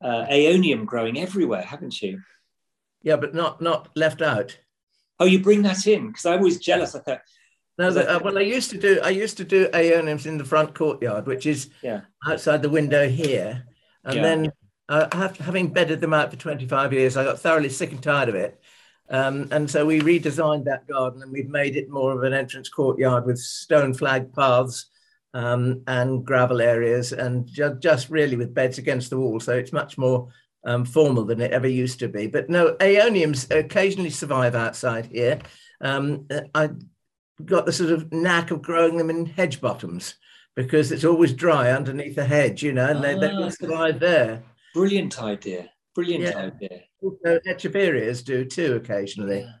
[0.00, 2.20] uh, aeonium growing everywhere, haven't you?
[3.02, 4.58] Yeah, but not not left out.
[5.18, 6.94] Oh, you bring that in because I was jealous.
[6.94, 7.22] I thought,
[7.78, 9.00] No, the, uh, well, I used to do.
[9.02, 12.02] I used to do aeoniums in the front courtyard, which is Yeah.
[12.26, 13.64] outside the window here,
[14.04, 14.22] and Yeah.
[14.22, 14.52] then
[14.88, 18.36] uh, having bedded them out for 25 years, I got thoroughly sick and tired of
[18.36, 18.60] it.
[19.08, 22.68] Um, and so we redesigned that garden and we've made it more of an entrance
[22.68, 24.86] courtyard with stone flag paths
[25.36, 29.38] um, and gravel areas and ju- just really with beds against the wall.
[29.38, 30.28] So it's much more
[30.64, 32.26] um, formal than it ever used to be.
[32.26, 35.38] But no, aeoniums occasionally survive outside here.
[35.82, 36.70] Um, I
[37.44, 40.14] got the sort of knack of growing them in hedge bottoms
[40.54, 44.42] because it's always dry underneath a hedge, you know, and they, they ah, survive there.
[44.72, 45.68] Brilliant idea.
[45.94, 46.38] Brilliant yeah.
[46.38, 46.80] idea.
[47.02, 49.40] Also, echeverias do too occasionally.
[49.40, 49.52] Yeah.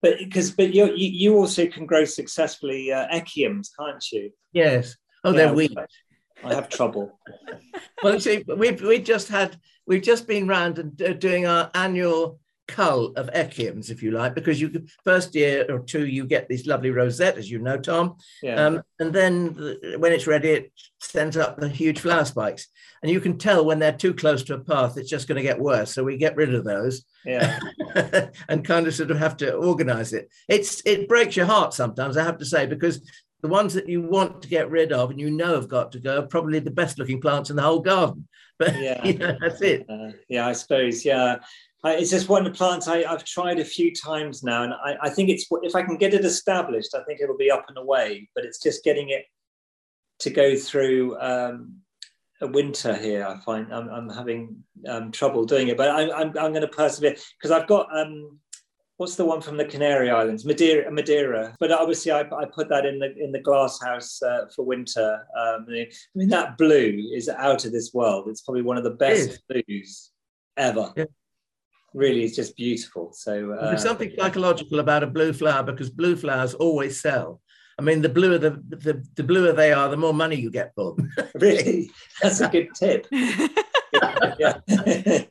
[0.00, 4.30] But because but you you also can grow successfully uh, echiums, can't you?
[4.52, 4.96] Yes.
[5.24, 5.76] Oh, yeah, they're weak.
[6.44, 7.18] I have trouble.
[8.02, 12.38] well, see, we've we just had we've just been round and uh, doing our annual
[12.68, 16.66] cull of echiums, if you like, because you first year or two you get these
[16.66, 18.66] lovely rosette, as you know, Tom, yeah.
[18.66, 22.68] um, and then the, when it's ready, it sends up the huge flower spikes,
[23.02, 25.42] and you can tell when they're too close to a path, it's just going to
[25.42, 25.92] get worse.
[25.92, 27.58] So we get rid of those, yeah,
[28.48, 30.28] and kind of sort of have to organize it.
[30.48, 33.00] It's it breaks your heart sometimes, I have to say, because
[33.40, 36.00] the ones that you want to get rid of and you know have got to
[36.00, 38.28] go are probably the best looking plants in the whole garden.
[38.58, 39.86] But yeah, you know, that's it.
[39.88, 41.04] Uh, yeah, I suppose.
[41.04, 41.36] Yeah.
[41.84, 45.10] It's just one plant the I, have tried a few times now, and I, I,
[45.10, 48.28] think it's if I can get it established, I think it'll be up and away.
[48.34, 49.26] But it's just getting it
[50.20, 51.76] to go through um,
[52.40, 53.24] a winter here.
[53.24, 56.68] I find I'm, I'm having um, trouble doing it, but I, I'm, I'm going to
[56.68, 58.40] persevere because I've got um,
[58.96, 60.90] what's the one from the Canary Islands, Madeira.
[60.90, 61.54] Madeira.
[61.60, 65.24] But obviously, I, I put that in the in the glass house uh, for winter.
[65.36, 68.28] Um, I mean, that blue is out of this world.
[68.28, 70.10] It's probably one of the best blues
[70.56, 70.92] ever.
[70.96, 71.04] Yeah.
[71.98, 73.12] Really, it's just beautiful.
[73.12, 77.40] So uh, there's something psychological about a blue flower because blue flowers always sell.
[77.76, 80.72] I mean, the bluer the, the the bluer they are, the more money you get
[80.76, 81.10] for them.
[81.34, 81.90] really,
[82.22, 83.08] that's a good tip.
[83.12, 83.50] of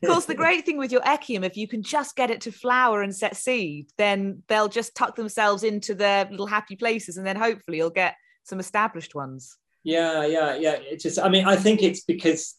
[0.04, 3.00] course, the great thing with your echium, if you can just get it to flower
[3.00, 7.36] and set seed, then they'll just tuck themselves into their little happy places, and then
[7.36, 9.56] hopefully you'll get some established ones.
[9.84, 10.76] Yeah, yeah, yeah.
[10.82, 12.56] It's just, I mean, I think it's because,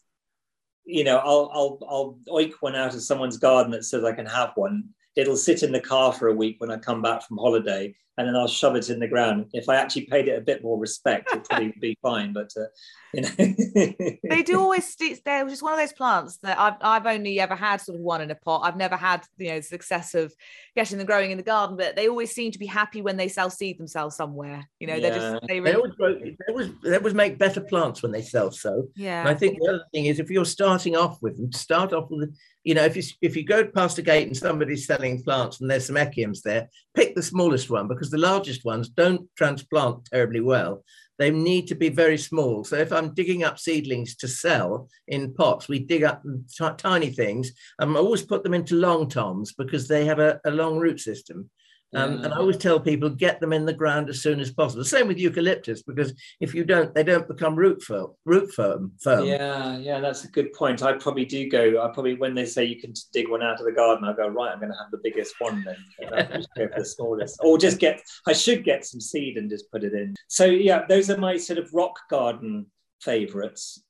[0.84, 4.26] you know, I'll I'll I'll oik one out of someone's garden that says I can
[4.26, 4.88] have one.
[5.16, 8.28] It'll sit in the car for a week when I come back from holiday, and
[8.28, 9.46] then I'll shove it in the ground.
[9.54, 12.34] If I actually paid it a bit more respect, it probably be fine.
[12.34, 12.66] But uh,
[13.14, 14.94] you know, they do always.
[15.24, 18.20] They're just one of those plants that I've I've only ever had sort of one
[18.20, 18.60] in a pot.
[18.64, 20.34] I've never had you know success of
[20.76, 23.28] getting them growing in the garden, but they always seem to be happy when they
[23.28, 24.68] self seed themselves somewhere.
[24.78, 25.10] You know, yeah.
[25.10, 25.72] they're just they, really...
[25.72, 28.84] they always grow, they always they always make better plants when they self sow.
[28.96, 31.94] Yeah, and I think the other thing is if you're starting off with them, start
[31.94, 35.22] off with you know, if you if you go past a gate and somebody's selling
[35.22, 39.28] plants and there's some echiums there, pick the smallest one because the largest ones don't
[39.36, 40.84] transplant terribly well.
[41.18, 42.64] They need to be very small.
[42.64, 47.10] So if I'm digging up seedlings to sell in pots, we dig up t- tiny
[47.10, 47.52] things.
[47.78, 50.98] Um, I always put them into long toms because they have a, a long root
[50.98, 51.50] system.
[51.94, 52.24] Um, yeah.
[52.24, 54.84] And I always tell people get them in the ground as soon as possible.
[54.84, 58.12] Same with eucalyptus because if you don't, they don't become root firm.
[58.24, 58.92] Root firm.
[59.02, 59.24] firm.
[59.24, 60.82] Yeah, yeah, that's a good point.
[60.82, 61.82] I probably do go.
[61.82, 64.28] I probably when they say you can dig one out of the garden, I go
[64.28, 64.52] right.
[64.52, 66.28] I'm going to have the biggest one then.
[66.34, 68.00] just go for the smallest, or just get.
[68.26, 70.14] I should get some seed and just put it in.
[70.28, 72.66] So yeah, those are my sort of rock garden
[73.00, 73.82] favourites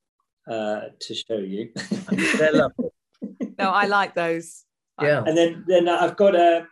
[0.51, 1.71] uh, to show you.
[2.39, 2.87] They're lovely.
[3.59, 4.65] No, I like those.
[5.03, 6.61] Yeah, and then then I've got a.
[6.61, 6.69] Um,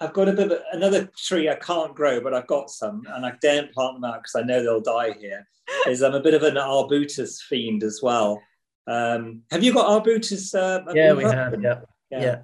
[0.00, 3.26] I've got a bit of another tree I can't grow, but I've got some, and
[3.26, 5.46] I daren't plant them out because I know they'll die here.
[5.86, 8.40] Is I'm a bit of an arbutus fiend as well.
[8.86, 10.54] Um, have you got arbutus?
[10.54, 11.60] Uh, yeah, we have.
[11.60, 11.80] Yeah.
[12.10, 12.20] yeah.
[12.20, 12.36] yeah,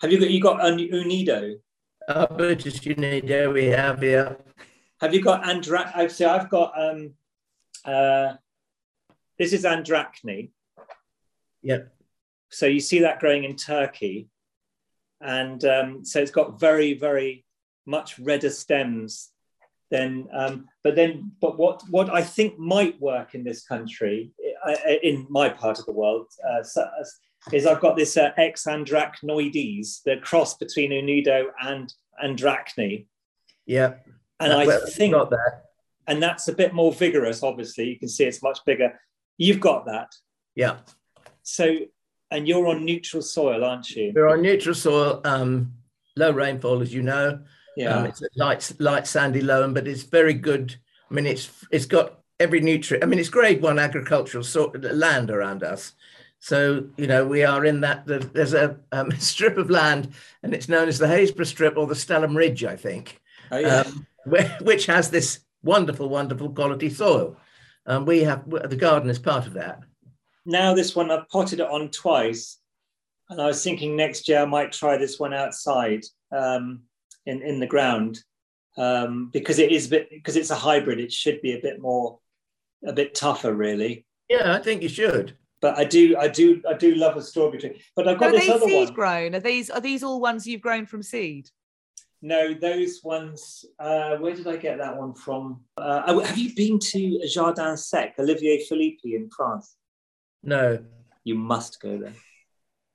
[0.00, 1.56] Have you got you got un, unedo?
[2.08, 4.02] Arbutus unedo, we have.
[4.02, 4.34] Yeah.
[5.00, 6.08] Have you got andra?
[6.08, 6.72] So I've got.
[6.80, 7.14] Um,
[7.84, 8.34] uh,
[9.38, 10.50] this is andrachne.
[11.62, 11.92] Yep.
[12.50, 14.28] So you see that growing in Turkey
[15.20, 17.44] and um, so it's got very very
[17.86, 19.30] much redder stems
[19.90, 24.32] than um, but then but what what I think might work in this country
[24.66, 26.62] uh, in my part of the world uh,
[27.52, 33.06] is I've got this uh, Exandrachnoides the cross between Unedo and Andrachne
[33.66, 33.94] yeah.
[34.40, 35.64] And I well, think got that
[36.06, 37.84] and that's a bit more vigorous obviously.
[37.84, 39.00] You can see it's much bigger.
[39.38, 40.12] You've got that.
[40.54, 40.78] Yeah.
[41.42, 41.76] So
[42.30, 44.12] and you're on neutral soil, aren't you?
[44.14, 45.72] We're on neutral soil, um,
[46.16, 47.40] low rainfall, as you know.
[47.76, 47.96] Yeah.
[47.96, 50.76] Um, it's a light, light sandy loam, but it's very good.
[51.10, 53.04] I mean, it's it's got every nutrient.
[53.04, 55.92] I mean, it's grade one agricultural sort land around us.
[56.44, 58.06] So you know we are in that.
[58.06, 61.94] There's a um, strip of land, and it's known as the Happisburgh Strip or the
[61.94, 63.80] Stalham Ridge, I think, oh, yeah.
[63.80, 64.06] um,
[64.60, 67.36] which has this wonderful, wonderful quality soil.
[67.86, 69.80] Um, we have the garden is part of that.
[70.46, 72.58] Now this one I've potted it on twice,
[73.30, 76.82] and I was thinking next year I might try this one outside um,
[77.26, 78.22] in in the ground
[78.76, 81.00] um, because it is a bit because it's a hybrid.
[81.00, 82.18] It should be a bit more,
[82.86, 84.06] a bit tougher, really.
[84.28, 85.36] Yeah, I think you should.
[85.60, 87.82] But I do, I do, I do love a strawberry tree.
[87.96, 88.94] But I've got Are this these other seed one.
[88.94, 89.34] grown?
[89.34, 91.48] Are these are these all ones you've grown from seed?
[92.20, 93.64] No, those ones.
[93.78, 95.62] Uh, where did I get that one from?
[95.76, 99.76] Uh, oh, have you been to Jardin Sec, Olivier Filippi in France?
[100.44, 100.78] No.
[101.24, 102.14] You must go there.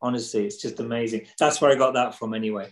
[0.01, 1.27] Honestly, it's just amazing.
[1.39, 2.69] That's where I got that from, anyway.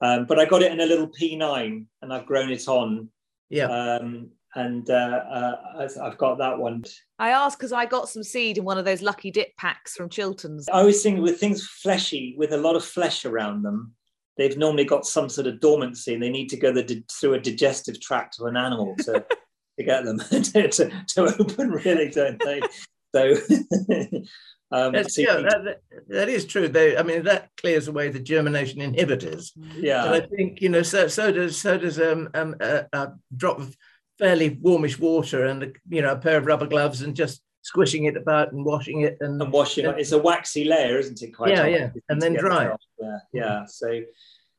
[0.00, 3.10] Um, but I got it in a little P9, and I've grown it on.
[3.50, 3.66] Yeah.
[3.66, 6.84] Um, and uh, uh, I've got that one.
[7.18, 10.08] I asked because I got some seed in one of those lucky dip packs from
[10.08, 10.68] Chiltern's.
[10.68, 13.94] I always think with things fleshy, with a lot of flesh around them,
[14.36, 17.40] they've normally got some sort of dormancy and they need to go the, through a
[17.40, 19.24] digestive tract of an animal to,
[19.78, 22.60] to get them to, to, to open, really, don't they?
[23.14, 23.34] So,
[24.72, 26.68] um, That's, so you yeah, need- that, that- is true.
[26.68, 29.50] They, I mean, that clears away the germination inhibitors.
[29.76, 30.04] yeah.
[30.04, 33.58] And I think you know, so so does so does um, um a, a drop
[33.58, 33.76] of
[34.18, 38.04] fairly warmish water and a, you know a pair of rubber gloves and just squishing
[38.04, 39.98] it about and washing it and and washing it.
[39.98, 41.32] It's a waxy layer, isn't it?
[41.36, 41.72] Quite Yeah, often?
[41.72, 42.72] yeah, and then dry that it.
[42.72, 42.80] off.
[43.00, 43.64] Yeah, yeah.
[43.66, 44.00] So,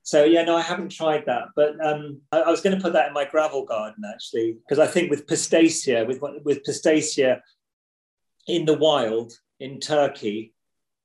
[0.03, 2.93] so yeah, no, I haven't tried that, but um, I, I was going to put
[2.93, 7.39] that in my gravel garden actually, because I think with pistacia, with with pistacia
[8.47, 10.54] in the wild in Turkey,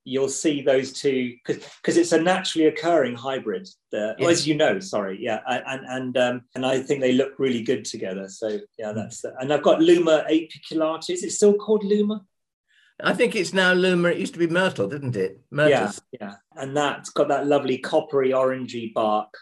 [0.04, 3.68] you'll see those two because it's a naturally occurring hybrid.
[3.90, 4.28] The, Yeah.
[4.28, 7.84] as you know, sorry, yeah, and and um, and I think they look really good
[7.84, 8.28] together.
[8.28, 8.94] So yeah, Mm.
[8.94, 11.10] that's and I've got Luma apiculatus.
[11.10, 12.24] Is it still called Luma?
[13.02, 14.08] I think it's now Luma.
[14.08, 15.40] It used to be Myrtle, didn't it?
[15.50, 15.70] Myrtle.
[15.70, 19.34] Yeah, yeah, and that's got that lovely coppery orangey bark,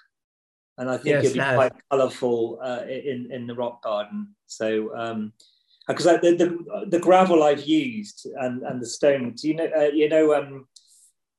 [0.77, 4.35] and I think Yes, it'll be quite colourful uh, in in the rock garden.
[4.47, 5.33] So, um,
[5.87, 9.91] because the, the the gravel I've used and and the stone, do you know uh,
[9.93, 10.67] you know um,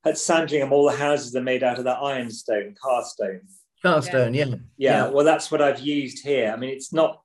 [0.06, 3.42] at Sandringham all the houses are made out of that ironstone, cast stone.
[3.84, 4.56] Carstone, yeah.
[4.78, 6.52] Yeah, well, that's what I've used here.
[6.52, 7.22] I mean, it's not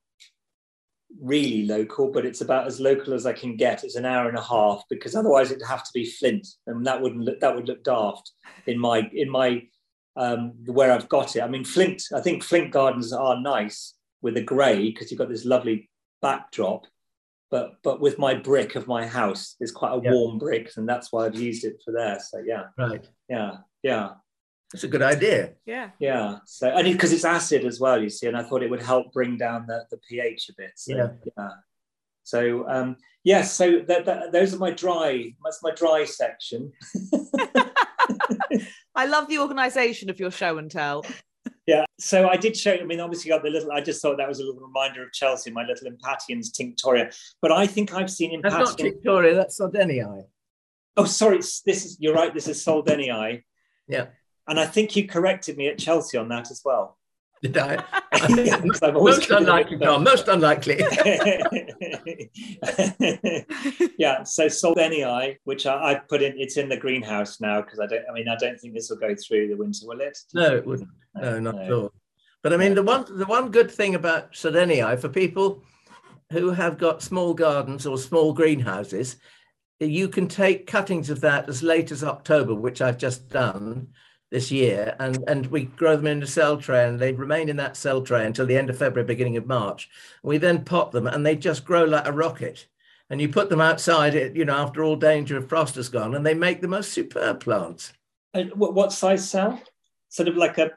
[1.21, 3.83] really local, but it's about as local as I can get.
[3.83, 7.01] It's an hour and a half because otherwise it'd have to be Flint, and that
[7.01, 8.33] wouldn't look, that would look daft
[8.67, 9.63] in my in my
[10.17, 11.43] um, where I've got it.
[11.43, 12.03] I mean, Flint.
[12.15, 16.87] I think Flint gardens are nice with the grey because you've got this lovely backdrop.
[17.51, 20.13] But but with my brick of my house, it's quite a Yeah.
[20.13, 22.19] warm brick, and that's why I've used it for there.
[22.21, 23.07] So yeah, Right.
[23.29, 24.11] yeah, yeah.
[24.73, 25.55] That's a good idea.
[25.67, 25.91] Yeah.
[25.99, 26.39] Yeah.
[26.47, 29.13] So and because it's acid as well, you see, and I thought it would help
[29.13, 30.71] bring down the, the pH a bit.
[30.77, 31.09] So, Yeah.
[31.37, 31.49] yeah.
[32.23, 35.35] So um, yes, so that, that, those are my dry.
[35.45, 36.71] That's my dry section.
[38.95, 41.05] I love the organisation of your show and tell.
[41.67, 41.85] Yeah.
[41.99, 42.73] So I did show.
[42.73, 43.71] I mean, obviously, got the little.
[43.73, 47.15] I just thought that was a little reminder of Chelsea, my little Impatiens tinctoria.
[47.43, 48.95] But I think I've seen That's not Impatiens.
[48.95, 49.35] Victoria.
[49.35, 50.25] That's Sodenii.
[50.97, 51.37] Oh, sorry.
[51.37, 51.97] it's- This is.
[52.01, 52.33] You're right.
[52.35, 53.43] This is Sodenii.
[53.87, 54.07] Yeah.
[54.49, 56.99] And I think you corrected me at Chelsea on that as well.
[57.43, 57.83] Did I?
[58.93, 60.05] Always most given it a unlikely, Tom.
[60.05, 60.77] Most unlikely.
[63.99, 67.87] yeah, so Sodenii, which I, I put in, it's in the greenhouse now because I
[67.87, 68.05] don't.
[68.11, 70.19] I mean, I don't think this will go through the winter, will it?
[70.35, 70.91] No, it wouldn't.
[71.15, 71.93] No, not at all.
[72.43, 75.63] But I mean, the one the one good thing about Sodenii for people
[76.33, 79.17] who have got small gardens or small greenhouses,
[79.79, 83.89] you can take cuttings of that as late as October, which I've just done
[84.31, 87.57] this year, and and we grow them in a cell tray, and they remain in
[87.57, 89.91] that cell tray until the end of February, beginning of March.
[90.23, 92.67] We then pot them, and they just grow like a rocket.
[93.11, 96.15] And you put them outside, it you know, after all danger of frost has gone,
[96.15, 97.93] and they make the most superb plants.
[98.33, 99.61] And what, what size cell?
[100.09, 100.71] Sort of like a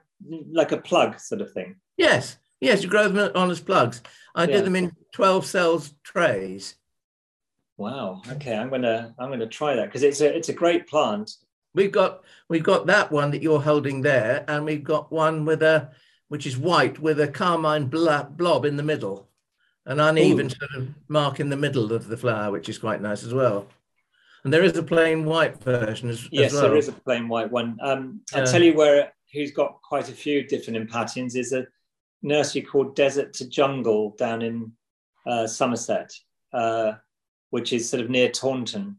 [0.52, 1.76] like a plug sort of thing.
[1.98, 4.02] Yes, yes, you grow them on as plugs.
[4.34, 4.58] I Yeah.
[4.58, 6.76] do them in 12 cells trays.
[7.78, 8.22] Wow.
[8.32, 11.36] Okay, I'm gonna I'm gonna try that because it's a it's a great plant.
[11.76, 15.64] We've got we've got that one that you're holding there, and we've got one with
[15.64, 15.92] a
[16.30, 19.30] which is white with a carmine blob in the middle,
[19.86, 20.50] an uneven Ooh.
[20.50, 23.68] sort of mark in the middle of the flower, which is quite nice as well.
[24.44, 26.70] And there is a plain white version as, Yes, as well.
[26.70, 27.78] there is a plain white one.
[27.82, 31.66] Um, I'll tell you where who's got quite a few different impatiens is a
[32.22, 34.72] nursery called Desert to Jungle down in
[35.26, 36.14] uh, Somerset,
[36.52, 36.94] uh,
[37.52, 38.98] which is sort of near Taunton.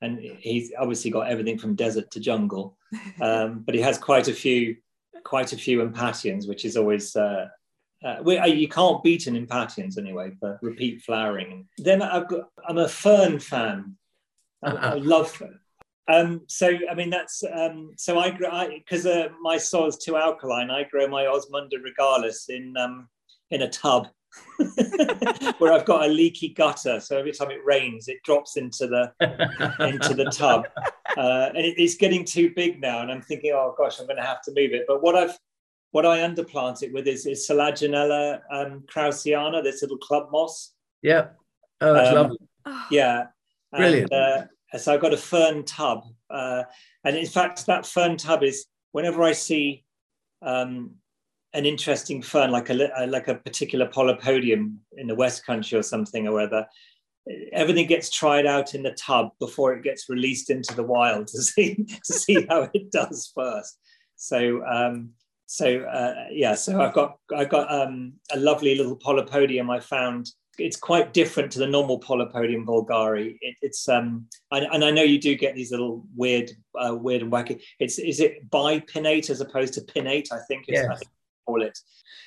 [0.00, 2.76] And he's obviously got everything from desert to jungle,
[3.20, 4.76] um, but he has quite a few,
[5.24, 7.48] quite a few impatiens, which is always uh,
[8.04, 11.66] uh, well, you can't beat an impatiens anyway for repeat flowering.
[11.78, 13.96] Then I've got I'm a fern fan.
[14.62, 15.58] I, I love fern.
[16.06, 20.70] Um, so I mean that's um, so I grow because uh, my is too alkaline.
[20.70, 23.08] I grow my Osmunda regalis in um,
[23.50, 24.08] in a tub
[25.58, 27.00] where I've got a leaky gutter.
[27.00, 29.12] So every time it rains, it drops into the
[29.80, 30.66] into the tub,
[31.16, 33.00] uh, and it, it's getting too big now.
[33.00, 34.84] And I'm thinking, oh gosh, I'm going to have to move it.
[34.86, 35.38] But what I've
[35.90, 40.74] what I underplant it with is, is Selaginella um, kraussiana, this little club moss.
[41.02, 41.28] Yeah.
[41.80, 42.38] Oh, that's um, lovely.
[42.90, 43.26] Yeah.
[43.72, 44.12] Brilliant.
[44.12, 46.04] And, uh, so I've got a fern tub.
[46.28, 46.64] Uh,
[47.04, 49.84] and in fact, that fern tub is whenever I see
[50.42, 50.96] um,
[51.54, 55.82] an interesting fern, like a uh, like a particular polypodium in the West Country or
[55.82, 56.66] something or other,
[57.52, 61.42] everything gets tried out in the tub before it gets released into the wild to
[61.42, 61.74] see
[62.04, 63.78] to see how it does first.
[64.16, 65.10] So um,
[65.46, 70.30] so uh, yeah, so I've got I've got um, a lovely little polypodium I found.
[70.58, 73.36] It's quite different to the normal Polypodium vulgare.
[73.40, 77.22] It, it's um, I, and I know you do get these little weird, uh, weird
[77.22, 77.62] and wacky.
[77.78, 80.32] It's is it bipinnate as opposed to pinnate?
[80.32, 81.00] I think it's yes.
[81.48, 81.78] Call it.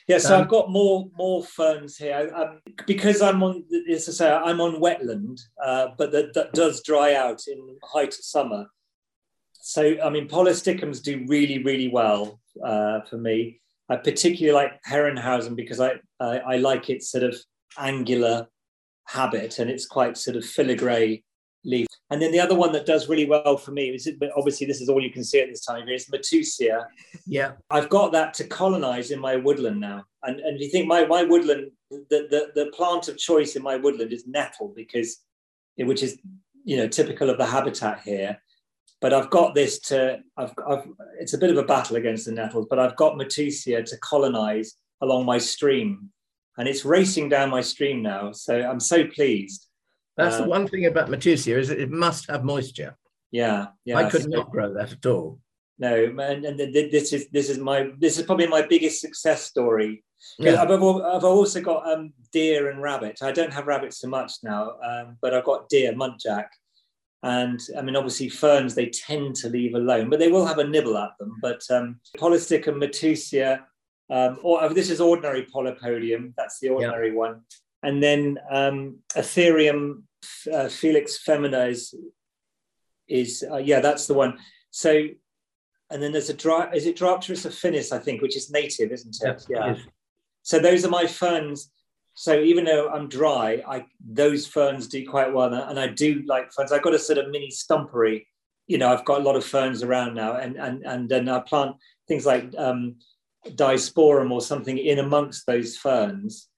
[0.08, 3.64] Yeah, so um, I've got more more ferns here um, because I'm on.
[3.90, 8.16] As I say, I'm on wetland, uh, but that, that does dry out in height
[8.18, 8.66] of summer.
[9.54, 13.62] So I mean, polystichums do really really well uh, for me.
[13.90, 17.36] I particularly like Herrenhausen because I, I, I like its sort of
[17.78, 18.48] angular
[19.06, 21.26] habit and it's quite sort of filigree
[21.64, 21.88] leaf.
[22.10, 24.90] And then the other one that does really well for me is, obviously this is
[24.90, 26.86] all you can see at this time of year, is Matteuccia.
[27.26, 27.54] Yeah.
[27.70, 30.04] I've got that to colonize in my woodland now.
[30.24, 33.64] And, and if you think my, my woodland, the, the, the plant of choice in
[33.64, 35.18] my woodland is nettle because,
[35.78, 36.18] it, which is,
[36.64, 38.38] you know, typical of the habitat here
[39.02, 40.88] but I've got this to, I've, I've,
[41.20, 44.76] it's a bit of a battle against the nettles, but I've got Matteuccia to colonize
[45.02, 46.12] along my stream.
[46.58, 48.32] And it's racing down my stream now.
[48.32, 49.68] So I'm so pleased.
[50.18, 52.98] That's the uh, one thing about Matteuccia is it must have moisture.
[53.32, 53.98] Yeah, yeah.
[53.98, 55.40] I could not grow that at all.
[55.80, 60.04] No, and, and this is this is my this is probably my biggest success story.
[60.38, 60.62] Yeah.
[60.62, 63.20] I've, I've also got um, deer and rabbit.
[63.24, 66.46] I don't have rabbits so much now, um, but I've got deer, muntjac,
[67.24, 70.68] and I mean, obviously, ferns they tend to leave alone, but they will have a
[70.68, 71.38] nibble at them.
[71.42, 73.62] But um, matteuccia,
[74.10, 77.16] um, or oh, this is ordinary Polypodium, that's the ordinary yeah.
[77.16, 77.42] one.
[77.84, 80.04] And then um, Athyrium
[80.52, 81.96] uh, filix-femina is,
[83.08, 84.38] is uh, yeah, that's the one.
[84.70, 85.08] So,
[85.90, 89.18] and then there's a dry, is it Dryopteris affinis, I think, which is native, isn't
[89.22, 89.46] it?
[89.50, 89.76] yeah.
[90.44, 91.70] So those are my ferns
[92.14, 96.52] so even though I'm dry, I those ferns do quite well, and I do like
[96.52, 96.72] ferns.
[96.72, 98.26] I've got a sort of mini stumpery.
[98.68, 101.40] You know, I've got a lot of ferns around now, and and and then I
[101.40, 101.78] plant
[102.08, 102.98] things like um,
[103.48, 106.50] disporum or something in amongst those ferns,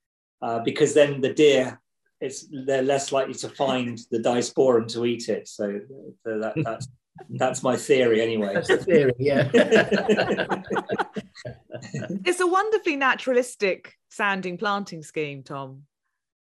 [0.44, 1.80] uh, because then the deer,
[2.20, 5.48] it's they're less likely to find the disporum to eat it.
[5.48, 5.80] So,
[6.26, 6.88] so that, that's
[7.30, 8.54] that's my theory anyway.
[8.54, 9.50] That's the theory, yeah.
[12.26, 15.84] it's a wonderfully naturalistic sounding planting scheme, Tom.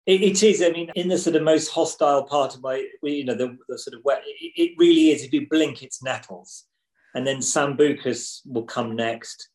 [0.05, 0.61] It, it is.
[0.61, 3.77] I mean, in the sort of most hostile part of my, you know, the, the
[3.77, 5.23] sort of wet, it, it, really is.
[5.23, 6.65] If you blink, it's nettles.
[7.13, 9.49] And then Sambucus will come next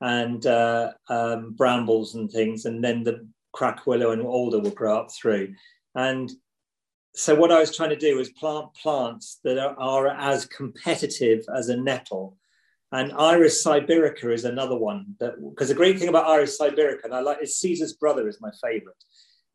[0.00, 2.66] and uh, um, brambles and things.
[2.66, 3.26] And then the
[3.56, 5.54] crack willow and alder will grow up through.
[5.94, 6.30] And
[7.14, 11.42] so what I was trying to do was plant plants that are, are as competitive
[11.56, 12.36] as a nettle.
[12.92, 17.14] And Iris sibirica is another one that because the great thing about Iris sibirica, and
[17.14, 19.02] I like is Caesar's brother is my favorite,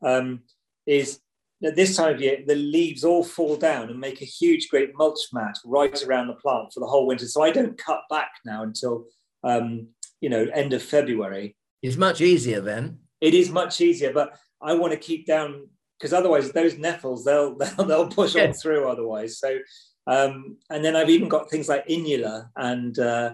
[0.03, 0.41] um,
[0.87, 1.19] is
[1.61, 4.97] that this time of year the leaves all fall down and make a huge great
[4.97, 7.27] mulch mat right around the plant for the whole winter.
[7.27, 9.05] So I don't cut back now until
[9.43, 9.87] um,
[10.19, 11.55] you know end of February.
[11.83, 12.99] It's much easier then.
[13.21, 15.67] It is much easier, but I want to keep down
[15.97, 19.39] because otherwise those nettles they'll they'll, they'll push on through otherwise.
[19.39, 19.59] So
[20.07, 23.33] um, and then I've even got things like inula and uh,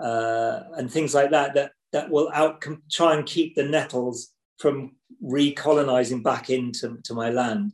[0.00, 4.96] uh, and things like that that that will out try and keep the nettles from
[5.22, 7.72] recolonizing back into to my land.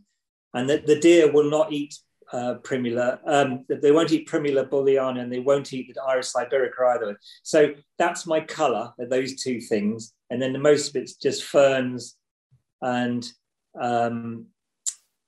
[0.55, 1.95] And that the deer will not eat
[2.33, 3.21] uh, primula.
[3.27, 7.19] Um, they won't eat primula bulleyana and they won't eat the iris sibirica either.
[7.43, 10.13] So that's my color, those two things.
[10.31, 12.17] And then the most of it's just ferns
[12.83, 13.27] and
[13.81, 14.47] um,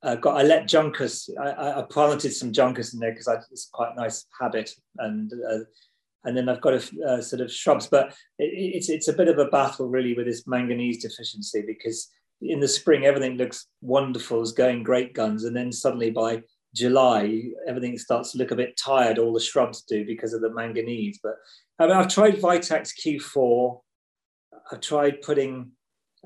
[0.03, 1.31] uh, got I let juncus.
[1.41, 5.59] I, I, planted some juncus in there because it's quite a nice habit, and uh,
[6.25, 7.87] and then I've got a uh, sort of shrubs.
[7.87, 12.11] But it, it's it's a bit of a battle really with this manganese deficiency because
[12.41, 16.43] in the spring everything looks wonderful, is going great guns, and then suddenly by
[16.75, 19.19] July everything starts to look a bit tired.
[19.19, 21.21] All the shrubs do because of the manganese.
[21.23, 21.37] But
[21.79, 23.81] I mean, I've tried Vitax Q4.
[24.71, 25.73] I've tried putting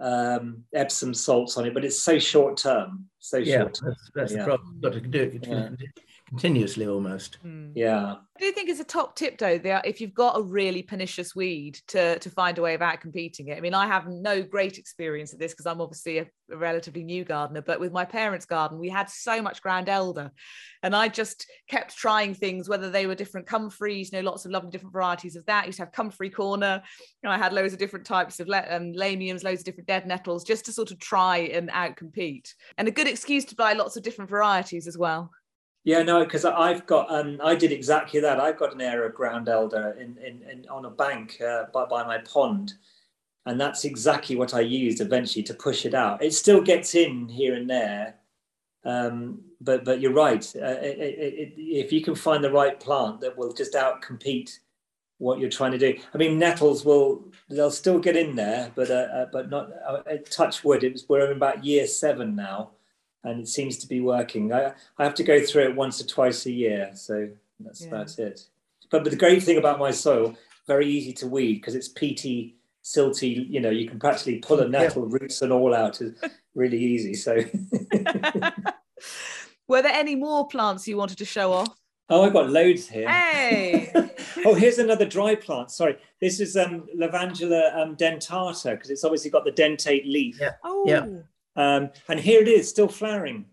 [0.01, 3.07] um, Epsom salts on it, but it's so short term.
[3.19, 3.89] So yeah, short term.
[3.89, 4.39] That's, that's yeah.
[4.39, 4.73] the problem.
[4.75, 5.47] You've got to do it.
[5.47, 5.69] Yeah.
[6.29, 7.39] Continuously almost.
[7.45, 7.73] Mm.
[7.75, 8.15] Yeah.
[8.37, 11.79] I do think it's a top tip though, if you've got a really pernicious weed
[11.89, 13.57] to, to find a way of out competing it.
[13.57, 17.05] I mean, I have no great experience of this because I'm obviously a, a, relatively
[17.05, 20.33] new gardener, but with my parents' garden, we had so much ground elder
[20.83, 24.51] and I just kept trying things, whether they were different comfreys, you know, lots of
[24.51, 25.63] lovely different varieties of that.
[25.63, 26.83] I used to have comfrey corner.
[27.23, 29.89] You know, I had loads of different types of le- um, lamiums, loads of different
[29.89, 32.55] dead nettles, just to sort of try and out compete.
[32.79, 35.31] And a good excuse to buy lots of different varieties as well.
[35.87, 38.41] Yeah, no, because I've got, um, I did exactly that.
[38.41, 41.85] I've got an area of ground elder in, in, in on a bank uh, by,
[41.85, 42.75] by my pond.
[43.47, 46.25] And that's exactly what I used eventually to push it out.
[46.25, 48.17] It still gets in here and there.
[48.85, 50.45] Um, but but you're right.
[50.57, 54.03] Uh, it, it, it, if you can find the right plant that will just out
[54.03, 54.59] compete
[55.19, 55.97] what you're trying to do.
[56.13, 60.17] I mean, nettles will they'll still get in there, but uh, uh, but not uh,
[60.31, 60.83] touch wood.
[60.83, 62.73] It was we're in about year seven now,
[63.27, 64.53] and it seems to be working.
[64.53, 67.29] I, I have to go through it once or twice a year, so
[67.61, 67.91] that's yeah.
[67.91, 68.47] that's it.
[68.91, 72.55] But, but the great thing about my soil, very easy to weed because it's peaty,
[72.85, 73.51] silty.
[73.51, 75.19] You know, you can practically pull a nettle, yeah.
[75.21, 76.01] roots and all out.
[76.01, 76.15] is
[76.55, 77.15] really easy.
[77.15, 77.35] So,
[79.69, 81.77] were there any more plants you wanted to show off?
[82.09, 83.11] Oh, I've got loads here.
[83.11, 83.91] Hey!
[84.45, 85.73] oh, here's another dry plant.
[85.73, 90.39] Sorry, this is um, Lavandula um, dentata because it's obviously got the dentate leaf.
[90.41, 90.53] Yeah.
[90.63, 90.85] Oh.
[90.87, 91.07] Yeah.
[91.57, 93.47] Um, and here it is, still flowering.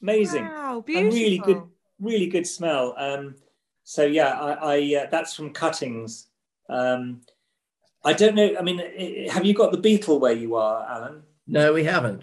[0.00, 0.44] Amazing.
[0.44, 1.10] Wow, beautiful.
[1.10, 1.62] A really good,
[2.00, 2.94] really good smell.
[2.96, 3.34] Um,
[3.82, 6.26] so yeah, I, I uh, that's from cuttings.
[6.68, 7.22] Um,
[8.04, 8.54] I don't know.
[8.58, 11.22] I mean, have you got the beetle where you are, Alan?
[11.46, 12.22] No, we haven't.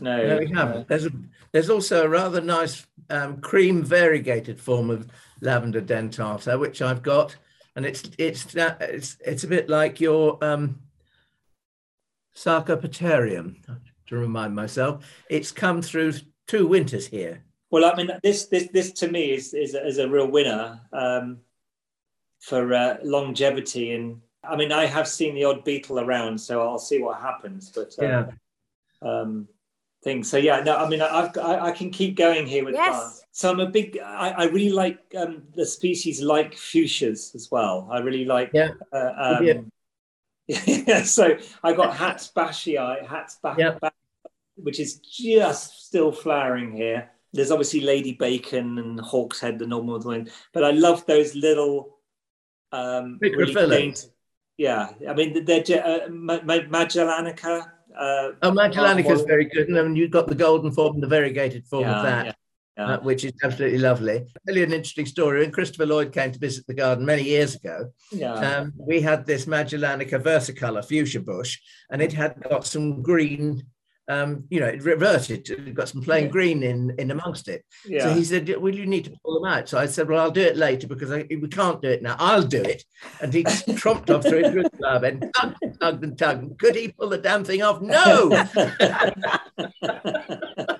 [0.00, 0.88] No, no we haven't.
[0.88, 1.10] There's a,
[1.52, 5.06] there's also a rather nice um, cream variegated form of
[5.40, 7.34] lavender dentata, which I've got,
[7.76, 10.80] and it's it's it's it's a bit like your um,
[12.36, 13.56] Sarcopoterium,
[14.08, 15.04] to remind myself.
[15.30, 16.12] It's come through
[16.46, 17.42] two winters here.
[17.70, 21.38] Well, I mean, this this this to me is is, is a real winner um,
[22.40, 23.92] for uh, longevity.
[23.94, 27.72] And I mean, I have seen the odd beetle around, so I'll see what happens.
[27.74, 28.26] But uh, yeah.
[29.02, 29.48] Um,
[30.04, 30.30] things.
[30.30, 32.96] So yeah, no, I mean, I've I, I can keep going here with yes.
[32.96, 33.24] plants.
[33.32, 33.98] So I'm a big.
[33.98, 37.88] I, I really like um, the species like fuchsias as well.
[37.90, 38.50] I really like.
[38.52, 38.70] Yeah.
[38.92, 39.72] Uh, um,
[40.66, 41.02] yeah.
[41.02, 43.80] so I got hatschbachii, Hats Bash, yep.
[44.56, 47.10] which is just still flowering here.
[47.32, 51.98] There's obviously Lady Bacon and Hawkshead, the normal one, but I love those little
[52.72, 53.94] um, really
[54.56, 57.70] Yeah, I mean they're uh, Magellanica.
[57.98, 61.08] Uh, oh, Magellanica is very good, and then you've got the golden form, and the
[61.08, 62.26] variegated form yeah, of that.
[62.26, 62.32] Yeah.
[62.76, 62.92] Yeah.
[62.92, 64.22] Uh, which is absolutely lovely.
[64.46, 65.40] You an interesting story.
[65.40, 68.34] When Christopher Lloyd came to visit the garden many years ago, yeah.
[68.34, 71.58] um, we had this Magellanica versicolor fuchsia bush,
[71.90, 73.62] and it had got some green.
[74.08, 75.48] Um, you know, it reverted.
[75.48, 76.30] It got some plain yeah.
[76.30, 77.64] green in in amongst it.
[77.86, 78.04] Yeah.
[78.04, 80.30] So he said, "Well, you need to pull them out." So I said, "Well, I'll
[80.30, 82.16] do it later because I, we can't do it now.
[82.18, 82.84] I'll do it."
[83.22, 83.42] And he
[83.80, 86.58] tromped off through his club and tugged and tugged and tugged.
[86.58, 87.80] Could he pull the damn thing off?
[87.80, 88.30] No.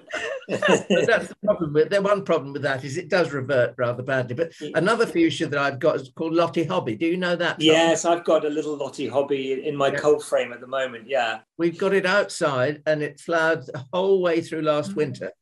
[0.48, 4.34] that's the problem with the one problem with that is it does revert rather badly.
[4.34, 6.94] But another fuchsia that I've got is called Lottie Hobby.
[6.96, 7.60] Do you know that?
[7.60, 9.98] Yes, I've got a little Lottie Hobby in my yeah.
[9.98, 11.08] cold frame at the moment.
[11.08, 14.96] Yeah, we've got it outside and it flowered the whole way through last mm.
[14.96, 15.32] winter.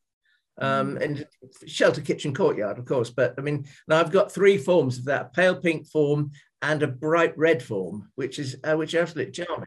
[0.56, 1.26] Um, and
[1.66, 3.10] shelter kitchen courtyard, of course.
[3.10, 6.30] But I mean, now I've got three forms of that: pale pink form
[6.62, 9.66] and a bright red form, which is uh, which are absolutely charming.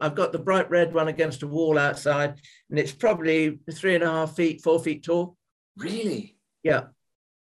[0.00, 4.04] I've got the bright red one against a wall outside, and it's probably three and
[4.04, 5.36] a half feet, four feet tall.
[5.76, 6.36] Really?
[6.62, 6.84] Yeah.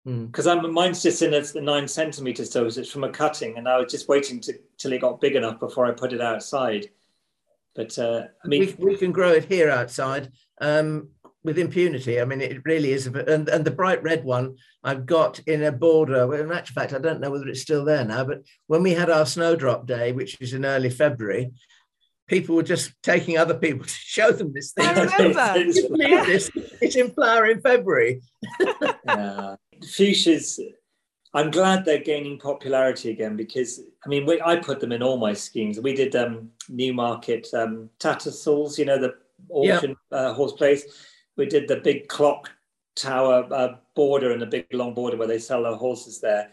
[0.06, 0.52] Because hmm.
[0.52, 3.92] I'm mine's just in at nine centimeters, so it's from a cutting, and I was
[3.92, 6.90] just waiting to, till it got big enough before I put it outside.
[7.76, 10.32] But uh, I mean, we, we, can grow it here outside
[10.62, 11.10] um,
[11.44, 12.22] with impunity.
[12.22, 13.08] I mean, it really is.
[13.08, 16.28] And, and the bright red one I've got in a border.
[16.28, 18.26] Well, in actual fact, I don't know whether it's still there now.
[18.26, 21.52] But when we had our snowdrop day, which is in early February,
[22.28, 24.86] people were just taking other people to show them this thing.
[24.86, 26.26] I remember.
[26.26, 26.50] this?
[26.82, 28.22] It's in flower in February.
[29.06, 29.56] yeah.
[29.82, 30.60] Fuchsias,
[31.34, 35.18] I'm glad they're gaining popularity again because, I mean, we, I put them in all
[35.18, 35.80] my schemes.
[35.80, 39.16] We did um, Newmarket um, Tattersalls, you know, the
[39.50, 39.98] auction yep.
[40.12, 40.86] uh, horse place.
[41.36, 42.52] We did the big clock
[42.96, 46.52] tower uh, border and the big long border where they sell their horses there.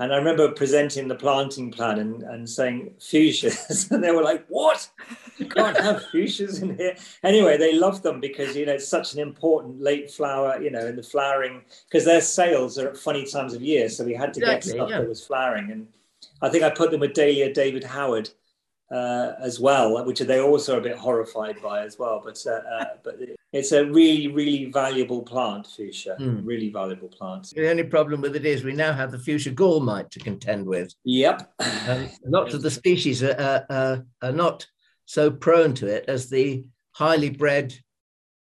[0.00, 4.46] And I remember presenting the planting plan and, and saying fuchsias, and they were like,
[4.48, 4.88] "What?
[5.36, 9.12] You can't have fuchsias in here." Anyway, they love them because you know it's such
[9.12, 13.26] an important late flower, you know, in the flowering because their sales are at funny
[13.26, 15.00] times of year, so we had to exactly, get stuff yeah.
[15.00, 15.70] that was flowering.
[15.70, 15.86] And
[16.40, 18.30] I think I put them with Dahlia David Howard
[18.90, 22.22] uh, as well, which they also are a bit horrified by as well.
[22.24, 23.18] But uh, uh, but
[23.52, 26.16] it's a really, really valuable plant, fuchsia.
[26.20, 26.42] Mm.
[26.44, 27.52] Really valuable plant.
[27.54, 30.66] The only problem with it is we now have the fuchsia gall mite to contend
[30.66, 30.94] with.
[31.04, 31.52] Yep.
[31.88, 34.66] Um, lots of the species are, are, are, are not
[35.06, 37.74] so prone to it as the highly bred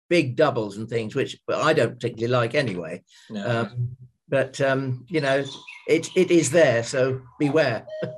[0.10, 3.04] big doubles and things, which I don't particularly like anyway.
[3.30, 3.48] No.
[3.48, 3.98] Um,
[4.28, 5.44] but um, you know,
[5.88, 7.86] it it is there, so beware.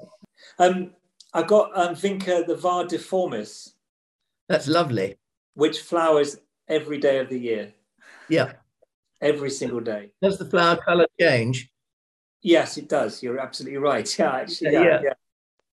[0.60, 0.96] Um,
[1.36, 3.74] I got um, Vinca the var difformis,
[4.50, 5.20] That's lovely.
[5.54, 7.74] which flowers every day of the year,
[8.30, 8.54] Yeah.
[9.22, 10.12] every single day.
[10.22, 11.72] Does the flower colour change?
[12.42, 13.24] Yes, it does.
[13.24, 14.08] You're absolutely right.
[14.20, 15.02] Yeah, actually, Yeah, yeah.
[15.04, 15.14] yeah.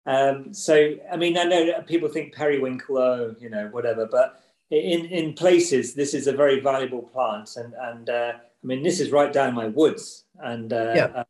[0.06, 4.42] Um, so, I mean, I know that people think periwinkle, oh, you know, whatever, but
[4.72, 9.00] in in places, this is a very valuable plant, and and uh, I mean, this
[9.00, 11.06] is right down my woods, and uh, Yeah.
[11.20, 11.24] uh,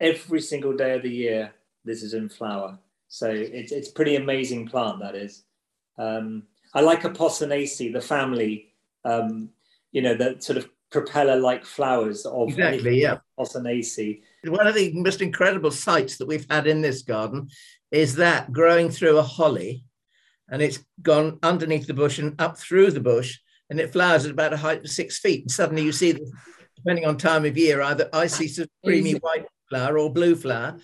[0.00, 1.52] every single day of the year,
[1.84, 2.78] this is in flower.
[3.08, 5.44] So it's it's pretty amazing plant that is.
[5.96, 6.42] Um,
[6.74, 8.74] I like Apocynaceae, the family,
[9.04, 9.50] um,
[9.92, 13.18] you know, the sort of propeller-like flowers of Exactly, yeah.
[13.38, 14.22] Apocynaceae.
[14.44, 17.48] One of the most incredible sights that we've had in this garden
[17.90, 19.84] is that growing through a holly,
[20.50, 23.38] and it's gone underneath the bush and up through the bush,
[23.70, 25.42] and it flowers at about a height of six feet.
[25.42, 26.32] And suddenly you see, the,
[26.76, 30.78] depending on time of year, either I see of creamy white flower or blue flower,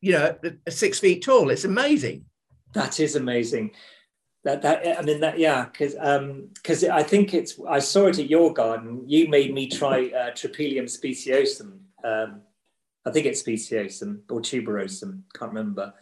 [0.00, 0.36] you know,
[0.68, 1.50] six feet tall.
[1.50, 2.24] It's amazing.
[2.72, 3.72] That is amazing.
[4.44, 8.18] That that I mean that yeah because um because I think it's I saw it
[8.18, 9.04] at your garden.
[9.06, 11.80] You made me try uh, Tropaeolum speciosum.
[12.02, 12.40] Um,
[13.04, 15.22] I think it's speciosum or tuberosum.
[15.34, 15.92] Can't remember.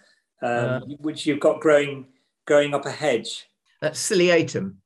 [0.40, 0.80] Um, Uh.
[1.00, 2.06] which you've got growing
[2.46, 3.46] growing up a hedge.
[3.80, 4.76] That's ciliatum.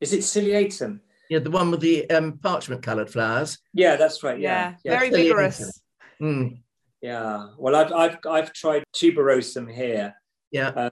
[0.00, 1.00] Is it ciliatum?
[1.30, 3.58] Yeah, the one with the um, parchment coloured flowers.
[3.74, 4.38] Yeah, that's right.
[4.38, 4.98] Yeah, Yeah, yeah.
[4.98, 5.22] very Ciliatum.
[5.28, 5.82] vigorous.
[6.22, 6.60] Mm,
[7.02, 7.48] yeah.
[7.58, 10.14] Well, I've I've I've tried tuberosum here.
[10.50, 10.90] yeah,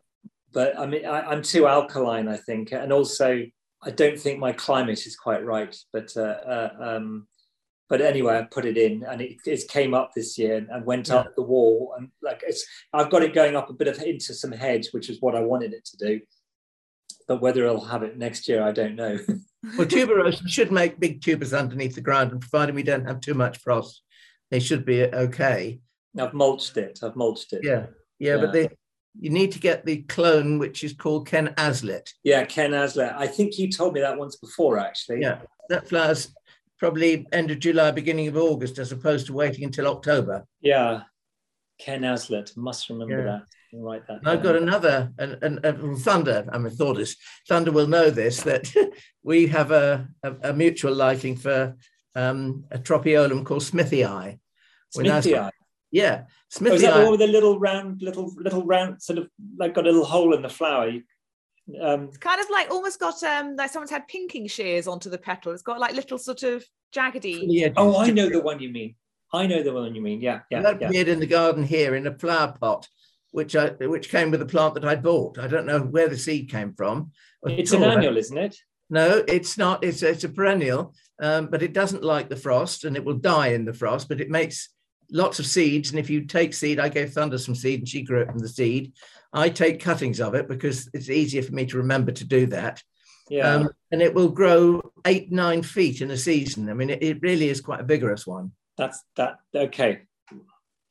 [0.57, 3.45] but I mean, I, I'm too alkaline, I think, and also
[3.83, 5.77] I don't think my climate is quite right.
[5.93, 7.27] But uh, uh, um,
[7.91, 10.87] but anyway, I put it in, and it, it came up this year and, and
[10.87, 11.17] went Yeah.
[11.17, 14.33] up the wall, and like it's, I've got it going up a bit of into
[14.33, 16.21] some hedge, which is what I wanted it to do.
[17.29, 19.19] But whether I'll have it next year, I don't know.
[19.77, 23.35] Well, tuberosum should make big tubers underneath the ground, and provided we don't have too
[23.35, 24.01] much frost,
[24.53, 25.81] they should be okay.
[26.17, 27.01] I've mulched it.
[27.03, 27.63] I've mulched it.
[27.65, 27.87] Yeah,
[28.21, 28.69] yeah, but Yeah.
[28.69, 28.69] they,
[29.19, 32.13] you need to get the clone, which is called Ken Aslet.
[32.25, 33.15] Yeah, Ken Aslet.
[33.17, 35.21] I think you told me that once before, actually.
[35.21, 36.35] Yeah, that flowers
[36.79, 40.45] probably end of July, beginning of August, as opposed to waiting until October.
[40.61, 41.03] Yeah.
[41.79, 42.57] Ken Aslet.
[42.57, 43.25] Must remember Yeah.
[43.25, 43.43] that.
[43.73, 44.21] Write that.
[44.25, 47.17] I've got another, and, and, and Thunder, I mean, Thordis,
[47.49, 48.73] Thunder will know this, that
[49.23, 51.77] we have a, a, a mutual liking for
[52.15, 54.39] um, a tropaeolum called smithii.
[55.93, 56.71] We're Smithy.
[56.71, 59.29] Yeah, Oh, is that the one with the little round, little, little round, sort of
[59.59, 60.89] like got a little hole in the flower?
[60.89, 61.03] You-
[61.81, 65.19] Um, It's kind of like almost got um like someone's had pinking shears onto the
[65.19, 65.53] petal.
[65.53, 66.65] It's got like little sort of
[66.95, 67.43] jaggedy.
[67.43, 68.95] Yeah, oh, I know the one you mean.
[69.33, 70.21] I know the one you mean.
[70.21, 70.87] Yeah, yeah, that yeah.
[70.89, 72.87] appeared in the garden here in a flower pot,
[73.33, 75.39] which I which came with a plant that I bought.
[75.39, 77.11] I don't know where the seed came from.
[77.43, 78.57] It's an annual, isn't it?
[78.89, 79.83] No, it's not.
[79.83, 83.49] It's it's a perennial, um, but it doesn't like the frost, and it will die
[83.49, 84.09] in the frost.
[84.09, 84.69] But it makes
[85.11, 88.03] lots of seeds, and if you take seed, I gave Thunder some seed, and she
[88.03, 88.93] grew it from the seed.
[89.33, 92.83] I take cuttings of it because it's easier for me to remember to do that.
[93.29, 93.51] Yeah.
[93.51, 96.71] Um, and it will grow eight nine feet in a season.
[96.71, 98.53] I mean, it, it really is quite a vigorous one.
[98.77, 99.39] That's that.
[99.55, 100.03] Okay.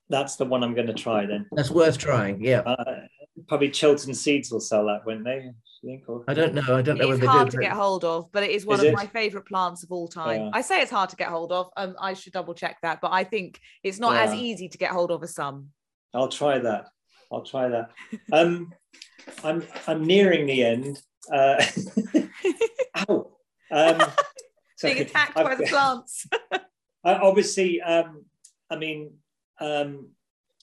[0.09, 1.47] That's the one I'm going to try then.
[1.51, 2.43] That's worth trying.
[2.43, 3.01] Yeah, Uh,
[3.47, 5.49] probably Chiltern Seeds will sell that, won't they?
[5.49, 5.51] I
[5.87, 6.03] think.
[6.07, 6.61] Or, I don't know.
[6.75, 7.63] I don't know It's whether hard they to do.
[7.63, 8.95] get hold of, but it is one Is of it?
[8.95, 10.41] my favourite plants of all time.
[10.45, 10.49] Yeah.
[10.53, 11.69] I say it's hard to get hold of.
[11.77, 14.91] Um, I should double check that, but I think it's not as easy to get
[14.91, 15.69] hold of as some.
[16.13, 16.87] I'll try that.
[17.31, 17.91] I'll try that.
[18.31, 18.73] Um,
[19.43, 21.01] I'm I'm nearing the end.
[21.31, 21.63] Uh,
[23.09, 23.31] ow.
[23.71, 24.01] Um,
[24.81, 26.27] Being attacked by I've- the plants.
[27.03, 28.25] I- obviously, um,
[28.69, 29.13] I mean,
[29.59, 30.09] um,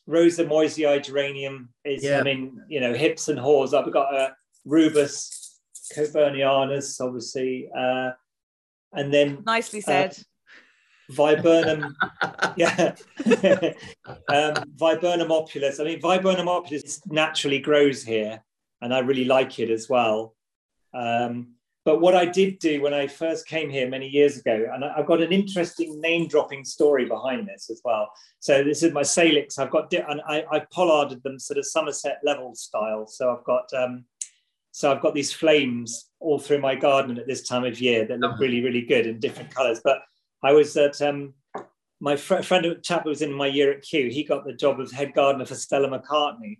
[0.06, 2.20] Rosa moyesii geranium is, Yeah.
[2.20, 3.74] I mean, you know, hips and haws.
[3.74, 4.34] I've got a
[4.64, 5.60] Rubus
[5.94, 8.10] cockburnianus, obviously, uh,
[8.92, 10.16] and then Nicely said.
[11.10, 11.94] Viburnum,
[12.56, 12.94] yeah,
[14.28, 15.78] um, Viburnum opulus.
[15.80, 18.42] I mean, Viburnum opulus naturally grows here,
[18.80, 20.34] and I really like it as well.
[20.94, 21.54] Um,
[21.84, 25.06] but what I did do when I first came here many years ago, and I've
[25.06, 28.10] got an interesting name dropping story behind this as well.
[28.38, 29.58] So this is my salix.
[29.58, 33.06] I've got, and I, I pollarded them sort of Somerset level style.
[33.06, 34.04] So I've got, um,
[34.70, 38.20] so I've got these flames all through my garden at this time of year that
[38.20, 39.80] look really, really good in different colours.
[39.82, 40.02] But
[40.44, 41.34] I was at um,
[42.00, 44.08] my fr- friend, chap who was in my year at Kew.
[44.08, 46.58] He got the job of head gardener for Stella McCartney,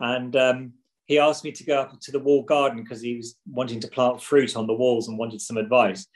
[0.00, 0.72] and um,
[1.06, 3.88] he asked me to go up to the wall garden because he was wanting to
[3.88, 6.06] plant fruit on the walls and wanted some advice.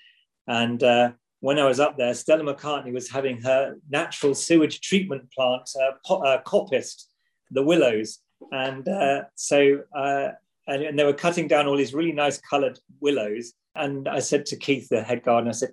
[0.47, 5.31] And uh, when I was up there, Stella McCartney was having her natural sewage treatment
[5.33, 7.05] plant uh, po- uh, coppiced,
[7.51, 8.19] the willows.
[8.53, 10.29] And uh, so, uh,
[10.67, 13.55] and, and, they were cutting down all these really nice colored willows.
[13.75, 15.73] And I said to Keith, the head gardener, I said,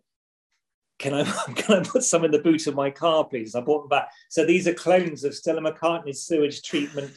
[1.00, 1.24] can I,
[1.56, 3.54] can I put some in the boot of my car, please?
[3.56, 4.10] I brought them back.
[4.30, 7.12] So these are clones of Stella McCartney's sewage treatment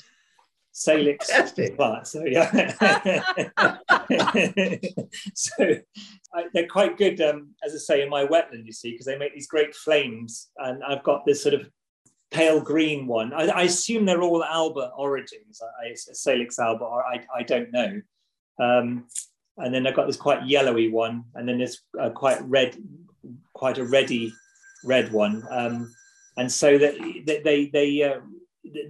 [0.79, 1.31] Salix
[1.77, 2.11] plants.
[2.11, 2.51] So yeah,
[5.35, 5.79] so
[6.35, 8.67] I, they're quite good, um, as I say, in my wetland.
[8.67, 11.71] You see, because they make these great flames, and I've got this sort of
[12.31, 13.33] pale green one.
[13.33, 15.63] I, I assume they're all Alba origins.
[15.83, 18.03] I, Salix alba, or I, I don't know.
[18.61, 19.07] Um,
[19.57, 22.77] and then I've got this quite yellowy one, and then there's uh, quite red,
[23.55, 24.31] quite a reddy
[24.85, 25.43] red one.
[25.49, 25.91] Um,
[26.37, 28.21] and so that they they, they uh,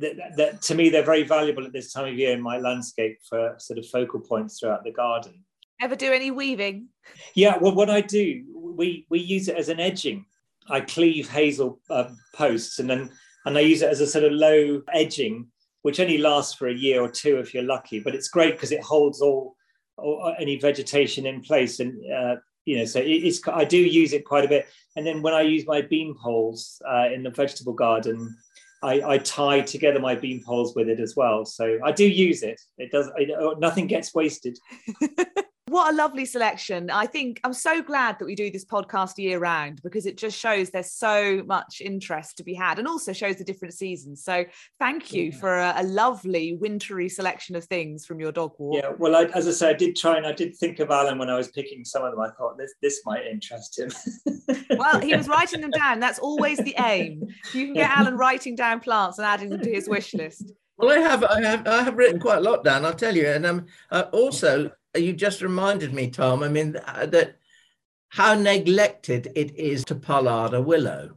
[0.01, 3.19] that, that, to me they're very valuable at this time of year in my landscape
[3.29, 5.45] for sort of focal points throughout the garden.
[5.81, 6.89] Ever do any weaving?
[7.35, 10.27] Yeah, well, what I do, we we use it as an edging.
[10.69, 13.11] I cleave hazel uh, posts and then
[13.45, 15.47] and I use it as a sort of low edging,
[15.83, 18.01] which only lasts for a year or two if you're lucky.
[18.01, 19.55] But it's great because it holds all,
[19.97, 21.95] all, any vegetation in place and.
[22.13, 24.67] Uh, you know, so it's I do use it quite a bit,
[24.97, 28.37] and then when I use my bean poles uh, in the vegetable garden,
[28.83, 31.45] I, I, tie together my bean poles with it as well.
[31.45, 32.61] So I do use it.
[32.79, 33.11] It does.
[33.17, 34.59] It, uh, nothing gets wasted.
[35.69, 36.91] What a lovely selection.
[36.91, 40.39] I think I'm so glad that we do this podcast year round because it just
[40.39, 44.23] shows there's so much interest to be had and also shows the different seasons.
[44.23, 44.45] So
[44.79, 45.37] thank you yeah.
[45.37, 48.81] for a, a, lovely wintry selection of things from your dog walk.
[48.81, 51.19] Yeah, well, I, as I say, I did try and I did think of Alan
[51.19, 52.21] when I was picking some of them.
[52.21, 53.91] I thought this, this might interest him.
[54.79, 55.99] well, he was writing them down.
[55.99, 57.27] That's always the aim.
[57.53, 60.53] You can get Alan writing down plants and adding them to his wish list.
[60.79, 62.85] Well, I have, I have, I have written quite a lot down.
[62.85, 66.43] I'll tell you, and um, uh, also you just reminded me, Tom.
[66.43, 67.37] I mean uh, that
[68.09, 71.17] how neglected it is to pollard a willow,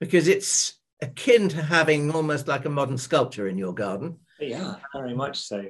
[0.00, 4.18] because it's akin to having almost like a modern sculpture in your garden.
[4.40, 5.64] Yeah, very much so.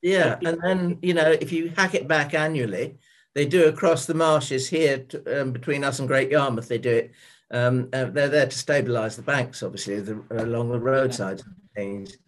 [0.00, 2.98] Yeah, and then you know if you hack it back annually,
[3.34, 6.68] they do across the marshes here to, um, between us and Great Yarmouth.
[6.68, 7.12] They do it.
[7.50, 11.52] Um, uh, they're there to stabilise the banks, obviously, the, along the roadsides yeah.
[11.52, 12.18] and things.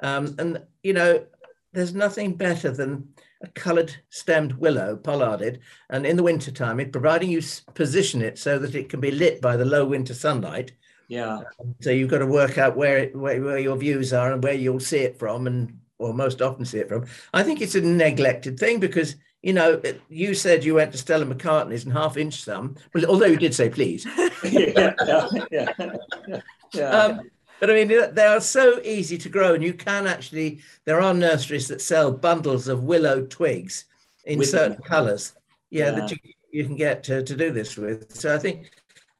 [0.00, 1.24] Um, and you know,
[1.72, 3.08] there's nothing better than
[3.42, 5.60] a coloured stemmed willow, pollarded,
[5.90, 7.42] and in the wintertime, it providing you
[7.74, 10.72] position it so that it can be lit by the low winter sunlight.
[11.08, 11.40] Yeah.
[11.60, 14.42] Um, so you've got to work out where, it, where where your views are and
[14.42, 17.06] where you'll see it from, and or most often see it from.
[17.32, 21.26] I think it's a neglected thing because you know you said you went to Stella
[21.26, 22.76] McCartney's and half inch some.
[22.94, 24.06] Well, although you did say please.
[24.44, 25.72] yeah, yeah, yeah.
[25.78, 26.40] yeah.
[26.74, 27.30] Um,
[27.60, 30.60] but I mean, they are so easy to grow, and you can actually.
[30.84, 33.86] There are nurseries that sell bundles of willow twigs
[34.24, 35.32] in with certain colours.
[35.70, 36.18] Yeah, yeah, that you,
[36.50, 38.14] you can get to, to do this with.
[38.14, 38.70] So I think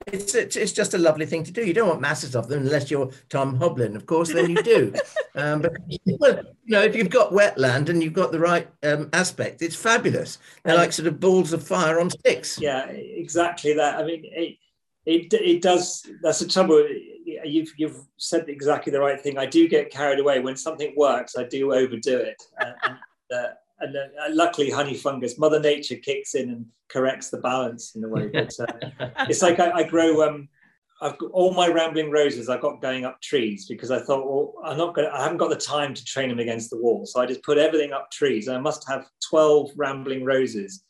[0.07, 1.65] it's, it's, it's just a lovely thing to do.
[1.65, 4.33] You don't want masses of them unless you're Tom Hoblyn, of course.
[4.33, 4.95] Then you do.
[5.35, 5.77] um, but
[6.21, 9.75] well, you know, if you've got wetland and you've got the right um, aspect, it's
[9.75, 10.39] fabulous.
[10.65, 12.61] They're like sort of balls of fire on sticks.
[12.61, 13.99] Yeah, exactly that.
[13.99, 14.59] I mean, it
[15.07, 16.07] it, it does.
[16.21, 16.85] That's the trouble
[17.25, 19.39] you've you've said exactly the right thing.
[19.39, 21.37] I do get carried away when something works.
[21.37, 22.97] I do overdo it, and, and,
[23.33, 28.05] uh, and uh, luckily, honey fungus, Mother Nature kicks in and corrects the balance in
[28.05, 28.29] a way.
[28.29, 28.67] But uh,
[29.29, 30.27] it's like I, I grow.
[30.27, 30.49] Um,
[31.01, 32.49] I've got all my rambling roses.
[32.49, 35.09] I've got going up trees because I thought, well, I'm not going.
[35.13, 37.59] I haven't got the time to train them against the wall, so I just put
[37.59, 38.49] everything up trees.
[38.49, 40.83] I must have twelve rambling roses.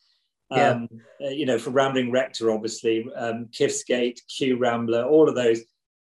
[0.50, 0.88] Um,
[1.20, 5.62] uh, you know, for Rambling Rector, obviously, um, Kiftsgate, Kew Rambler, all of those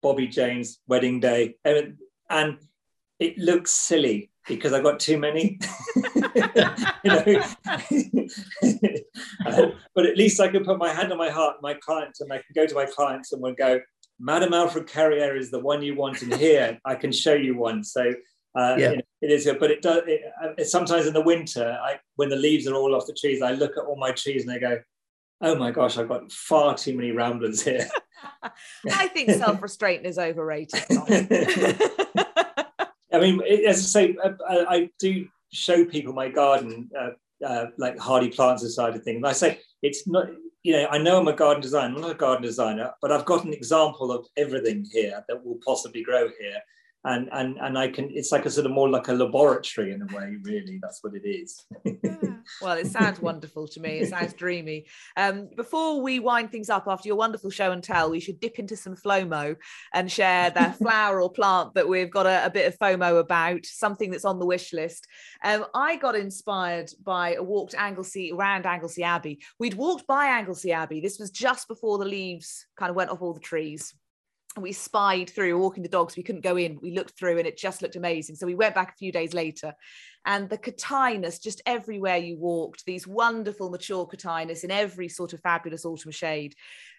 [0.02, 1.98] Bobbie James wedding day, and,
[2.30, 2.58] and
[3.20, 5.60] it looks silly because I got too many.
[7.04, 7.26] know,
[9.96, 12.38] but at least I can put my hand on my heart, my clients, and I
[12.38, 13.80] can go to my clients and we'll go,
[14.20, 17.84] Madame Alfred Carrière is the one you want, and here I can show you one.
[17.84, 18.14] So
[18.58, 18.90] uh, yeah.
[18.90, 20.02] You know, it is, but it does.
[20.08, 23.42] It, uh, sometimes in the winter, I, when the leaves are all off the trees,
[23.42, 24.80] I look at all my trees and I go,
[25.42, 27.88] "Oh my gosh, I've got far too many ramblers here."
[28.92, 30.82] I think self-restraint is overrated.
[33.14, 37.12] I mean, as I say, I, I, do show people my garden, uh,
[37.46, 39.18] uh, like hardy plants side of things.
[39.18, 40.28] And I say it's not,
[40.64, 43.26] you know, I know I'm a garden designer, I'm not a garden designer, but I've
[43.26, 46.60] got an example of everything here that will possibly grow here.
[47.06, 48.10] And and and I can.
[48.12, 50.36] It's like a sort of more like a laboratory in a way.
[50.42, 51.66] Really, that's what it is.
[52.62, 54.00] well, it sounds wonderful to me.
[54.00, 54.88] It sounds dreamy.
[55.16, 58.60] Um, before we wind things up after your wonderful show and tell, we should dip
[58.60, 59.56] into some FOMO
[59.94, 63.66] and share that flower or plant that we've got a, a, bit of FOMO about,
[63.66, 65.08] something that's on the wish list.
[65.44, 69.40] Um, I got inspired by a walk to Anglesey around Anglesey Abbey.
[69.60, 71.00] We'd walked by Anglesey Abbey.
[71.00, 73.94] This was just before the leaves kind of went off all the trees
[74.62, 77.58] we spied through walking the dogs we couldn't go in we looked through and it
[77.58, 78.36] just looked amazing.
[78.36, 79.74] So we went back a few days later
[80.26, 85.42] and the cotinus just everywhere you walked these wonderful mature cotinus in every sort of
[85.42, 86.56] fabulous autumn shade.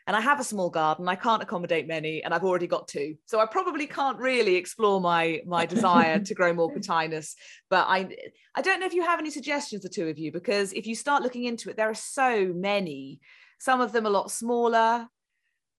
[0.07, 3.17] And i have a small garden i can't accommodate many and i've already got two.
[3.27, 7.35] So i probably can't really explore my my desire to grow more cotinus
[7.69, 8.09] but i
[8.55, 10.95] i don't know if you have any suggestions the two of you because if you
[10.95, 13.21] start looking into it there are so many.
[13.61, 15.09] Some of them a lot smaller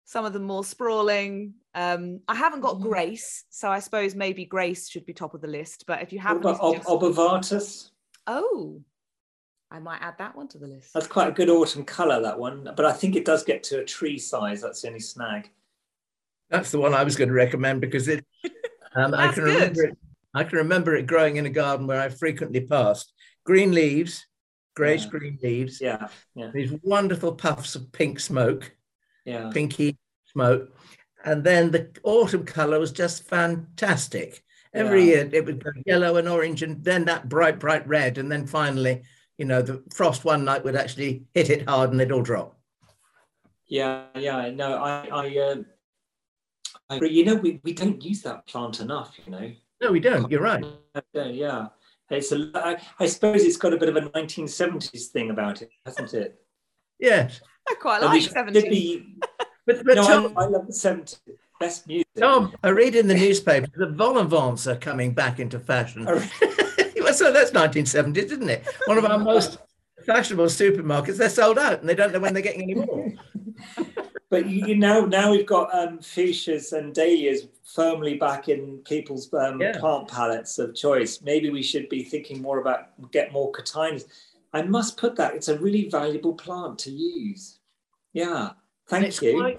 [0.09, 1.53] some of them more sprawling.
[1.75, 2.81] Um, I haven't got.
[2.81, 5.85] Grace, so I suppose maybe Grace should be top of the list.
[5.87, 7.91] But if you have, what about Obovata's?
[8.27, 8.81] Oh,
[9.71, 10.93] I might add that one to the list.
[10.93, 12.69] That's quite a good autumn colour, that one.
[12.75, 14.61] But I think it does get to a tree size.
[14.61, 15.49] That's the only snag.
[16.49, 18.25] That's the one I was going to recommend because it.
[18.95, 19.53] Um, I can good.
[19.53, 19.97] remember it.
[20.33, 23.13] I can remember it growing in a garden where I frequently passed.
[23.43, 24.25] Green leaves,
[24.75, 25.09] greyish yeah.
[25.09, 25.79] green leaves.
[25.79, 26.49] Yeah, yeah.
[26.51, 28.75] These wonderful puffs of pink smoke
[29.29, 29.49] yeah.
[29.53, 30.69] pinky smoke.
[31.25, 34.43] And then the autumn color was just fantastic.
[34.73, 35.15] Every yeah.
[35.15, 38.17] year it would go yellow and orange, and then that bright, bright red.
[38.17, 39.03] And then finally,
[39.37, 42.57] you know, the frost one night would actually hit it hard and they'd all drop.
[43.67, 44.49] Yeah, yeah.
[44.51, 45.55] No, I, I, uh,
[46.89, 47.11] I agree.
[47.11, 49.51] You know, we, we don't use that plant enough, you know.
[49.81, 50.29] No, we don't.
[50.29, 50.65] You're right.
[51.13, 51.67] Yeah.
[52.09, 55.69] It's a, I, I suppose it's got a bit of a 1970s thing about it,
[55.85, 56.41] hasn't it?
[56.99, 57.39] Yes.
[57.69, 59.05] I quite like 70s.
[59.69, 61.19] But, but no, Tom, I, I, love the 70s.
[61.59, 62.07] Best music.
[62.17, 66.05] Tom, I read in the newspaper the vol are coming back into fashion.
[67.13, 68.67] so that's 1970s, isn't it?
[68.85, 69.59] One of our most
[70.07, 71.17] fashionable supermarkets.
[71.17, 73.13] They're sold out and they don't know when they're getting any more.
[74.31, 79.61] but you know, now we've got um, fuchsias and dahlias firmly back in people's um,
[79.61, 79.77] yeah.
[79.79, 81.21] plant palettes of choice.
[81.21, 84.05] Maybe we should be thinking more about get more cotinus.
[84.51, 85.35] I must put that.
[85.35, 87.59] It's a really valuable plant to use.
[88.13, 88.51] Yeah.
[88.89, 89.39] Thank you.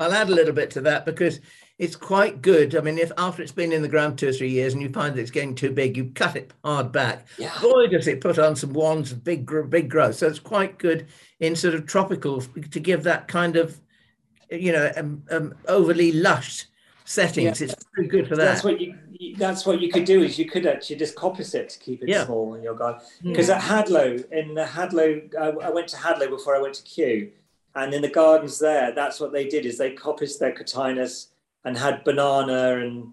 [0.00, 1.40] I'll add a little bit to that because
[1.78, 2.76] it's quite good.
[2.76, 4.88] I mean, if after it's been in the ground two or three years and you
[4.90, 7.26] find that it's getting too big, you cut it hard back.
[7.36, 7.52] Yeah.
[7.60, 10.14] Boy, does it put on some wands of big, big growth.
[10.14, 11.08] So it's quite good
[11.40, 13.80] in sort of tropical to give that kind of,
[14.50, 16.66] you know, um, um, overly lush
[17.04, 17.60] settings.
[17.60, 17.68] Yeah.
[17.68, 18.44] It's very good for that.
[18.44, 18.96] That's what you.
[19.36, 22.08] That's what you code do is you could actually just coppice it to keep it
[22.08, 22.24] yeah.
[22.24, 23.00] small in your garden.
[23.22, 23.56] Because mm.
[23.56, 27.30] at Hadlow, in the Hadlow, I, I, went to Hadlow before I went to Kew,
[27.74, 31.28] and in the gardens there, that's what they did is they coppiced their cotinus
[31.64, 33.12] and had banana and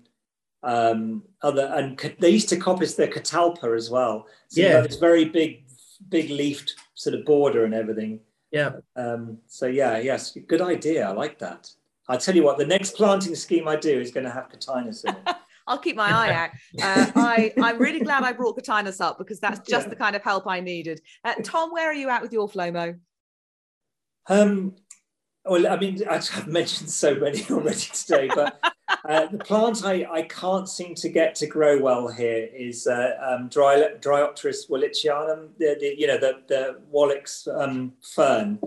[0.63, 4.27] um, other and they used to coppice their catalpa as well.
[4.49, 5.63] So yeah, it's very big,
[6.09, 8.19] big leafed sort of border and everything.
[8.51, 8.73] Yeah.
[8.95, 11.07] Um, so yeah, yes, good idea.
[11.07, 11.71] I like that.
[12.07, 15.05] I tell you what, the next planting scheme I do is going to have cotinus
[15.05, 15.35] in it.
[15.67, 16.49] I'll keep my eye out.
[16.81, 19.89] Uh, I, I'm really glad I brought cotinus up because that's just yeah.
[19.89, 21.01] the kind of help I needed.
[21.23, 22.99] Uh, Tom, where are you at with your Flomo?
[24.27, 24.75] Um,
[25.45, 28.59] well, I mean, I've mentioned so many already today, but
[29.07, 33.13] uh, the plant I, I can't seem to get to grow well here is uh,
[33.21, 38.59] um, Dry, Dryopteris wallichianum, the, the, you know, the, the Wallich's um, fern.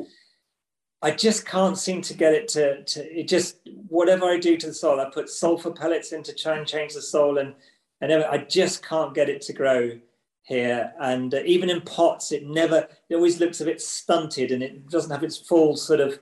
[1.05, 4.67] I just can't seem to get it to, to it just whatever I do to
[4.69, 7.55] the soil, I put sulfur pellets in to try and change the soil and
[8.01, 9.99] and I just can't get it to grow
[10.45, 10.93] here.
[11.01, 14.89] And uh, even in pots, it never it always looks a bit stunted and it
[14.89, 16.21] doesn't have its full sort of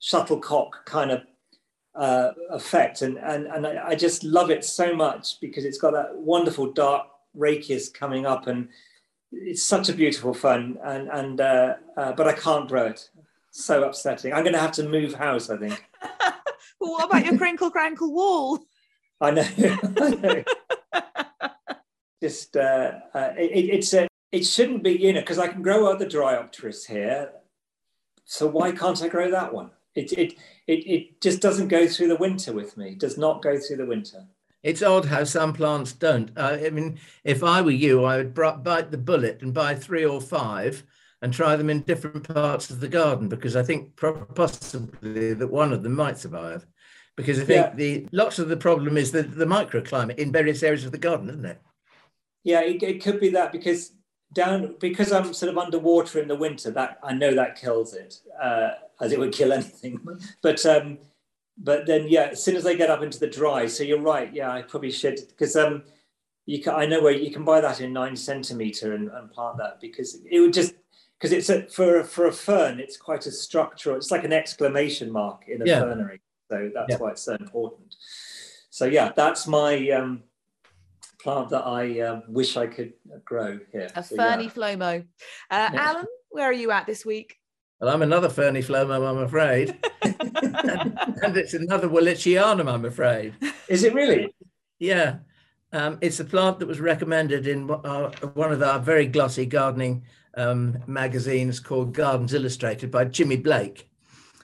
[0.00, 1.22] shuttlecock kind of
[1.94, 3.00] uh, effect.
[3.00, 6.70] And and and I, I just love it so much because it's got that wonderful
[6.72, 8.68] dark rachis coming up and
[9.32, 13.08] it's such a beautiful fun and and uh, uh, but I can't grow it
[13.50, 14.32] so upsetting.
[14.32, 15.84] I'm going to have to move house, I think.
[16.80, 18.60] well, what about your crinkle crankle wall?
[19.20, 19.48] I know.
[19.58, 20.44] I know.
[22.22, 25.86] Just uh, uh, it, it's a, it shouldn't be you know because I can grow
[25.86, 27.30] other Dryopteris here,
[28.24, 29.70] so why can't I grow that one?
[29.94, 30.34] It, it
[30.66, 32.90] it it just doesn't go through the winter with me.
[32.90, 34.26] It does not go through the winter.
[34.62, 36.30] It's odd how some plants don't.
[36.36, 40.04] Uh, I mean, if I were you, I would bite the bullet and buy three
[40.04, 40.84] or five
[41.22, 43.96] and try them in different parts of the garden because I think
[44.34, 46.66] possibly that one of them might survive.
[47.16, 47.74] Because I think yeah.
[47.74, 51.28] the lots of the problem is the, the microclimate in various areas of the garden,
[51.28, 51.60] isn't it?
[52.44, 53.92] Yeah, it, it could be that because
[54.32, 58.20] down because I'm sort of underwater in the winter, that I know that kills it,
[58.40, 60.00] uh, as it would kill anything.
[60.42, 60.98] But um,
[61.58, 64.32] but then yeah, as soon as they get up into the dry, so you're right.
[64.32, 65.82] Yeah, I probably should because um,
[66.46, 66.74] you can.
[66.74, 70.18] I know where you can buy that in nine centimeter and, and plant that because
[70.30, 70.74] it would just
[71.20, 73.96] because it's a, for for a fern, it's quite a structural.
[73.96, 75.80] It's like an exclamation mark in a yeah.
[75.80, 76.96] fernery, so that's yeah.
[76.96, 77.94] why it's so important.
[78.70, 80.22] So yeah, that's my um,
[81.22, 82.94] plant that I uh, wish I could
[83.24, 83.88] grow here.
[83.94, 84.50] A so, ferny yeah.
[84.50, 85.00] flomo.
[85.50, 85.72] Uh, yeah.
[85.74, 87.36] Alan, where are you at this week?
[87.80, 89.78] Well, I'm another ferny flomo, I'm afraid.
[90.02, 90.16] and,
[91.22, 93.34] and, it's another Wallichianum, I'm afraid.
[93.68, 94.34] Is it really?
[94.78, 95.16] Yeah.
[95.72, 100.04] Um, it's a plant that was recommended in uh, one of our very glossy gardening
[100.36, 103.88] um, magazines called Gardens Illustrated by Jimi Blake.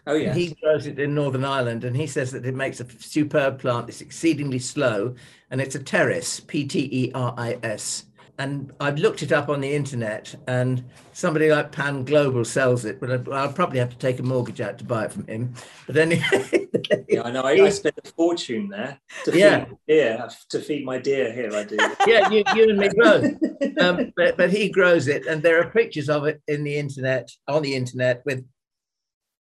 [0.07, 0.33] Oh, yeah.
[0.33, 3.89] He grows it in Northern Ireland and he says that it makes a superb plant.
[3.89, 5.15] It's exceedingly slow
[5.51, 8.06] and it's a pteris, P T E R I S.
[8.39, 10.85] And I've looked it up on the internet and
[11.15, 14.77] somebody like Pan Global sells it, but I'll probably have to take a mortgage out
[14.79, 15.55] to buy it from him.
[15.87, 16.69] But anyway.
[17.09, 17.43] yeah, I know.
[17.43, 19.65] I, I spent a fortune there to yeah.
[19.65, 21.55] feed deer, to feed my deer here.
[21.55, 21.77] I do.
[22.07, 23.25] yeah, you, you and me both.
[23.81, 27.31] Um, but, but he grows it, and there are pictures of it in the internet,
[27.49, 28.45] on the internet, with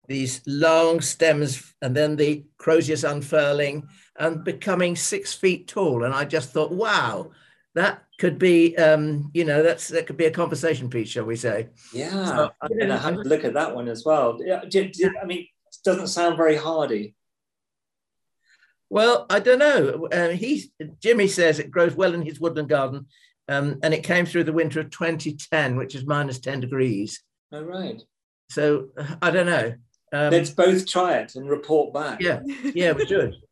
[0.07, 6.03] these long stems and then the croziers unfurling and becoming six feet tall.
[6.03, 7.31] And I just thought, wow,
[7.75, 11.36] that could be, um, you know, that's that could be a conversation piece, shall we
[11.36, 11.70] say?
[11.93, 14.38] Yeah, so, I'm going to have to look at that one as well.
[14.39, 17.16] Yeah, do, do, I mean, it doesn't sound very hardy.
[18.89, 20.07] Well, I don't know.
[20.11, 23.07] Uh, he Jimi says it grows well in his woodland garden,
[23.47, 27.24] um, and it came through the winter of 2010, which is minus 10 degrees.
[27.51, 28.01] Oh right.
[28.49, 28.89] So
[29.22, 29.74] I don't know.
[30.14, 32.22] Um, Let's both try it and report back.
[32.22, 32.41] Yeah,
[32.76, 33.36] yeah, we should.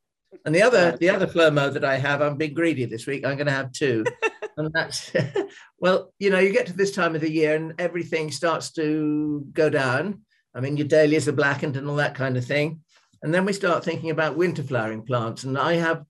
[0.46, 3.26] And the other, the other flomo that I have, I'm being greedy this week.
[3.26, 4.06] I'm going to have two,
[4.58, 5.12] and that's
[5.80, 9.46] well, you know, you get to this time of the year and everything starts to
[9.54, 10.22] go down.
[10.54, 12.82] I mean, your dahlias are blackened and all that kind of thing,
[13.24, 15.44] and then we start thinking about winter flowering plants.
[15.44, 16.04] And I have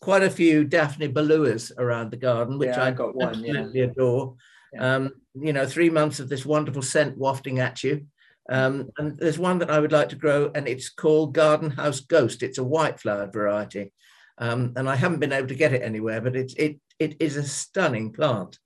[0.00, 3.86] quite a few Daphne bholuas around the garden, which yeah, I got one, absolutely yeah.
[3.86, 4.36] adore.
[4.72, 4.94] Yeah.
[4.94, 8.06] Um, you know, three months of this wonderful scent wafting at you.
[8.50, 12.00] Um, and there's one that I would like to grow, and it's called Garden House
[12.00, 12.42] Ghost.
[12.42, 13.92] It's a white flowered variety,
[14.38, 17.36] um, and I haven't been able to get it anywhere, but it's it it is
[17.36, 18.58] a stunning plant.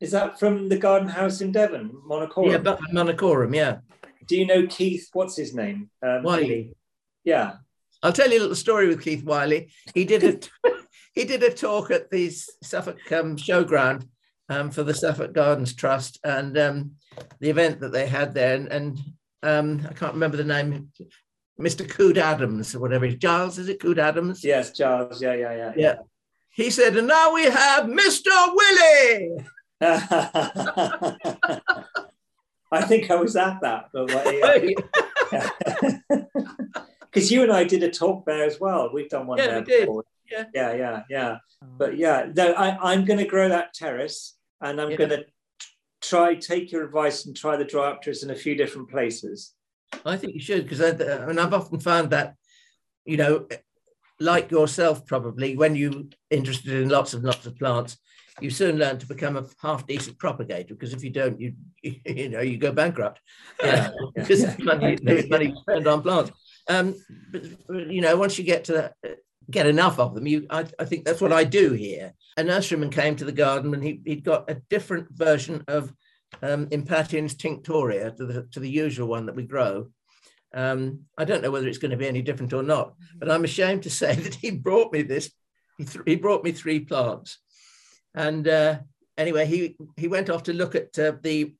[0.00, 2.50] Is that from the garden house in Devon, Monachorum?
[2.50, 3.78] Yeah, but Monachorum, yeah.
[4.26, 5.08] Do you know Keith?
[5.12, 5.90] What's his name?
[6.02, 6.74] Um, Wiley.
[7.24, 7.56] Yeah.
[8.02, 9.70] I'll tell you a little story with Keith Wiley.
[9.94, 10.70] He did a
[11.14, 12.30] he did a talk at the
[12.62, 14.06] Suffolk um, Showground
[14.48, 16.92] um, for the Suffolk Gardens Trust, and um,
[17.40, 18.98] the event that they had there, and, and
[19.42, 20.90] um, I can't remember the name,
[21.60, 21.88] Mr.
[21.88, 23.08] Coode-Adams or whatever.
[23.08, 24.44] Giles, is it Coode-Adams?
[24.44, 25.22] Yes, Giles.
[25.22, 25.72] Yeah, yeah, yeah.
[25.76, 25.94] Yeah.
[26.56, 28.30] He said, and now we have Mr.
[28.54, 29.44] Willie.
[32.72, 34.08] I think I was at that, but
[37.02, 38.90] because you and I did a talk there as well.
[38.92, 40.04] We've done one yeah, there we before.
[40.28, 40.46] Did.
[40.54, 41.36] Yeah, yeah, yeah, yeah.
[41.62, 41.66] Oh.
[41.78, 44.96] But yeah, no, I, I'm going to grow that terrace, and I'm yeah.
[44.96, 45.26] going to
[46.00, 49.52] try take your advice and try the dry up Dryopteris in a few different places?
[50.04, 52.34] I think you should because I, I mean I've often found that
[53.04, 53.46] you know
[54.20, 57.98] like yourself probably when you interested in lots and lots of plants
[58.40, 62.28] you soon learn to become a half decent propagator because if you don't you you
[62.28, 63.20] know you go bankrupt.
[63.62, 64.56] Yeah, because yeah.
[64.60, 64.98] money,
[65.30, 66.30] money spent on plants.
[66.68, 66.94] Um,
[67.30, 67.44] but,
[67.90, 68.94] you know once you get to that,
[69.50, 72.12] get enough of them you I, I think that's what I do here.
[72.36, 75.92] A nurseryman came to the garden and he, he'd got a different version of
[76.42, 79.88] um, Impatiens tinctoria to the, to the usual one that we grow.
[80.54, 83.44] Um, I don't know whether it's going to be any different or not, but I'm
[83.44, 85.30] ashamed to say that he brought me this.
[85.78, 87.38] He, th- he brought me three plants.
[88.14, 88.78] And uh,
[89.18, 91.54] anyway, he, he went off to look at uh, the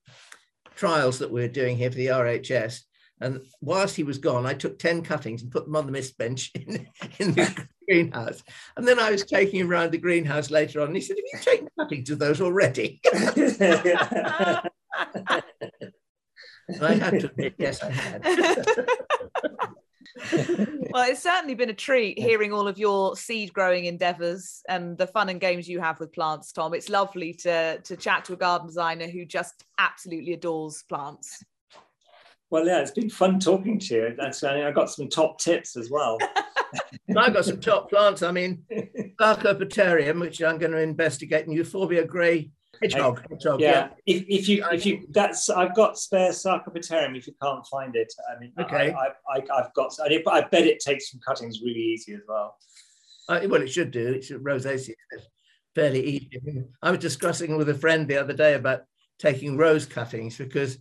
[0.75, 2.81] trials that we're doing here for the RHS.
[3.21, 6.19] And whilst he was gone, I took 10 cuttings and put them on the mist
[6.19, 8.43] bench in, in the greenhouse.
[8.77, 11.25] And then I was taking him around the greenhouse later on, and he said, Have
[11.33, 13.01] you taken cuttings of those already?
[16.83, 18.25] I had to admit, yes, I had.
[20.91, 25.07] well, it's certainly been a treat hearing all of your seed growing endeavors and the
[25.07, 26.75] fun and games you have with plants, Tom.
[26.75, 31.45] It's lovely to, to chat to a garden designer who just absolutely adores plants.
[32.51, 34.15] Well, yeah, it's been fun talking to you.
[34.17, 36.19] That's I got some top tips as well.
[37.17, 38.23] I've got some top plants.
[38.23, 38.63] I mean,
[39.21, 42.51] Sarcopoterium, which I'm going to investigate, and Euphorbia grey
[42.81, 43.23] hedgehog.
[43.29, 43.71] hedgehog yeah.
[43.71, 43.89] yeah.
[44.07, 47.17] If, if you if you that's I've got spare Sarcopoterium.
[47.17, 49.93] If you can't find it, I mean, okay, I, I, have got.
[50.01, 52.57] I, I bet it takes some cuttings really easy as well.
[53.29, 54.09] Uh, well, it should do.
[54.09, 54.95] It's rosaceae.
[55.11, 55.27] It's
[55.75, 56.65] fairly easy.
[56.83, 58.83] I was discussing with a friend the other day about
[59.19, 60.79] taking rose cuttings because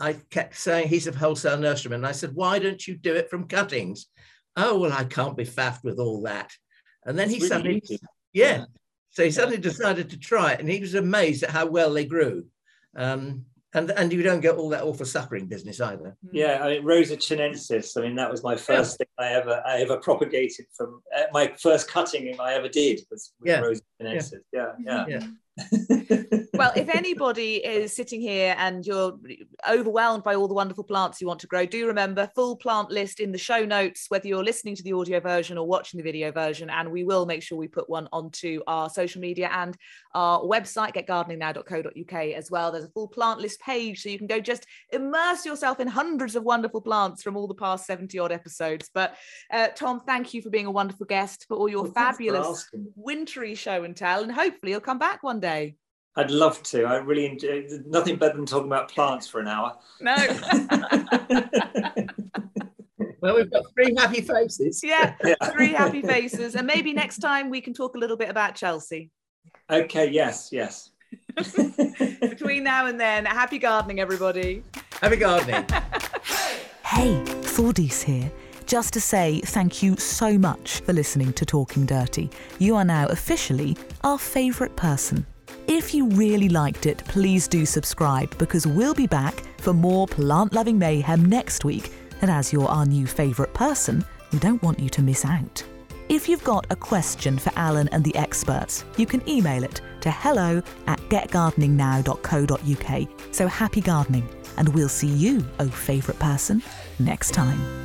[0.00, 1.96] I kept saying he's a wholesale nurseryman.
[1.96, 4.06] And I said, why don't you do it from cuttings?
[4.56, 6.52] oh well, I can't be faffed with all that.
[7.04, 7.98] And then It's he really suddenly, easy.
[8.32, 8.64] yeah.
[9.14, 12.04] So he suddenly decided to try it, and he was amazed at how well they
[12.04, 12.46] grew.
[12.96, 16.16] Um, and and you don't get all that awful suckering business either.
[16.32, 17.96] Yeah, I mean Rosa chinensis.
[17.96, 21.52] I mean that was my first thing I ever I ever propagated from uh, my
[21.60, 23.60] first cutting I ever did was, was Yeah.
[23.60, 24.40] Rosa chinensis.
[24.52, 25.06] Yeah, yeah.
[25.08, 25.26] Yeah.
[26.54, 29.16] Well, if anybody is sitting here and you're
[29.68, 33.20] overwhelmed by all the wonderful plants you want to grow, do remember full plant list
[33.20, 36.32] in the show notes, whether you're listening to the audio version or watching the video
[36.32, 36.70] version.
[36.70, 39.76] And we will make sure we put one onto our social media and
[40.14, 42.72] our website, getgardeningnow.co.uk as well.
[42.72, 46.34] There's a full plant list page, so you can go just immerse yourself in hundreds
[46.34, 48.90] of wonderful plants from all the past 70 odd episodes.
[48.92, 49.16] But
[49.52, 53.54] uh, Tom, thank you for being a wonderful guest for all your Well, fabulous wintry
[53.54, 54.22] show and tell.
[54.22, 55.76] And hopefully you'll come back one day.
[56.16, 56.84] I'd love to.
[56.84, 59.70] I really enjoy nothing better than talking about plants for an hour.
[60.00, 60.14] No.
[63.20, 64.82] Well, we've got three happy faces.
[64.84, 65.34] yeah, Yeah.
[65.50, 66.56] three happy faces.
[66.56, 69.10] And maybe next time we can talk a little bit about Chelsea.
[69.70, 70.90] okay, yes, yes.
[72.20, 74.62] Between now and then, happy gardening, everybody.
[75.00, 75.64] Happy gardening.
[76.84, 77.14] Hey,
[77.56, 78.30] Thordis here.
[78.66, 82.28] Just to say thank you so much for listening to Talking Dirty.
[82.58, 85.26] You are now officially our favourite person.
[85.66, 90.52] If you really liked it, please do subscribe because we'll be back for more plant
[90.52, 91.90] loving mayhem next week.
[92.20, 95.64] And as you're our new favourite person, we don't want you to miss out.
[96.10, 100.10] If you've got a question for Alan and the experts, you can email it to
[100.10, 103.34] hello at getgardeningnow.co.uk.
[103.34, 106.62] So happy gardening, and we'll see you, oh favourite person,
[106.98, 107.83] next time.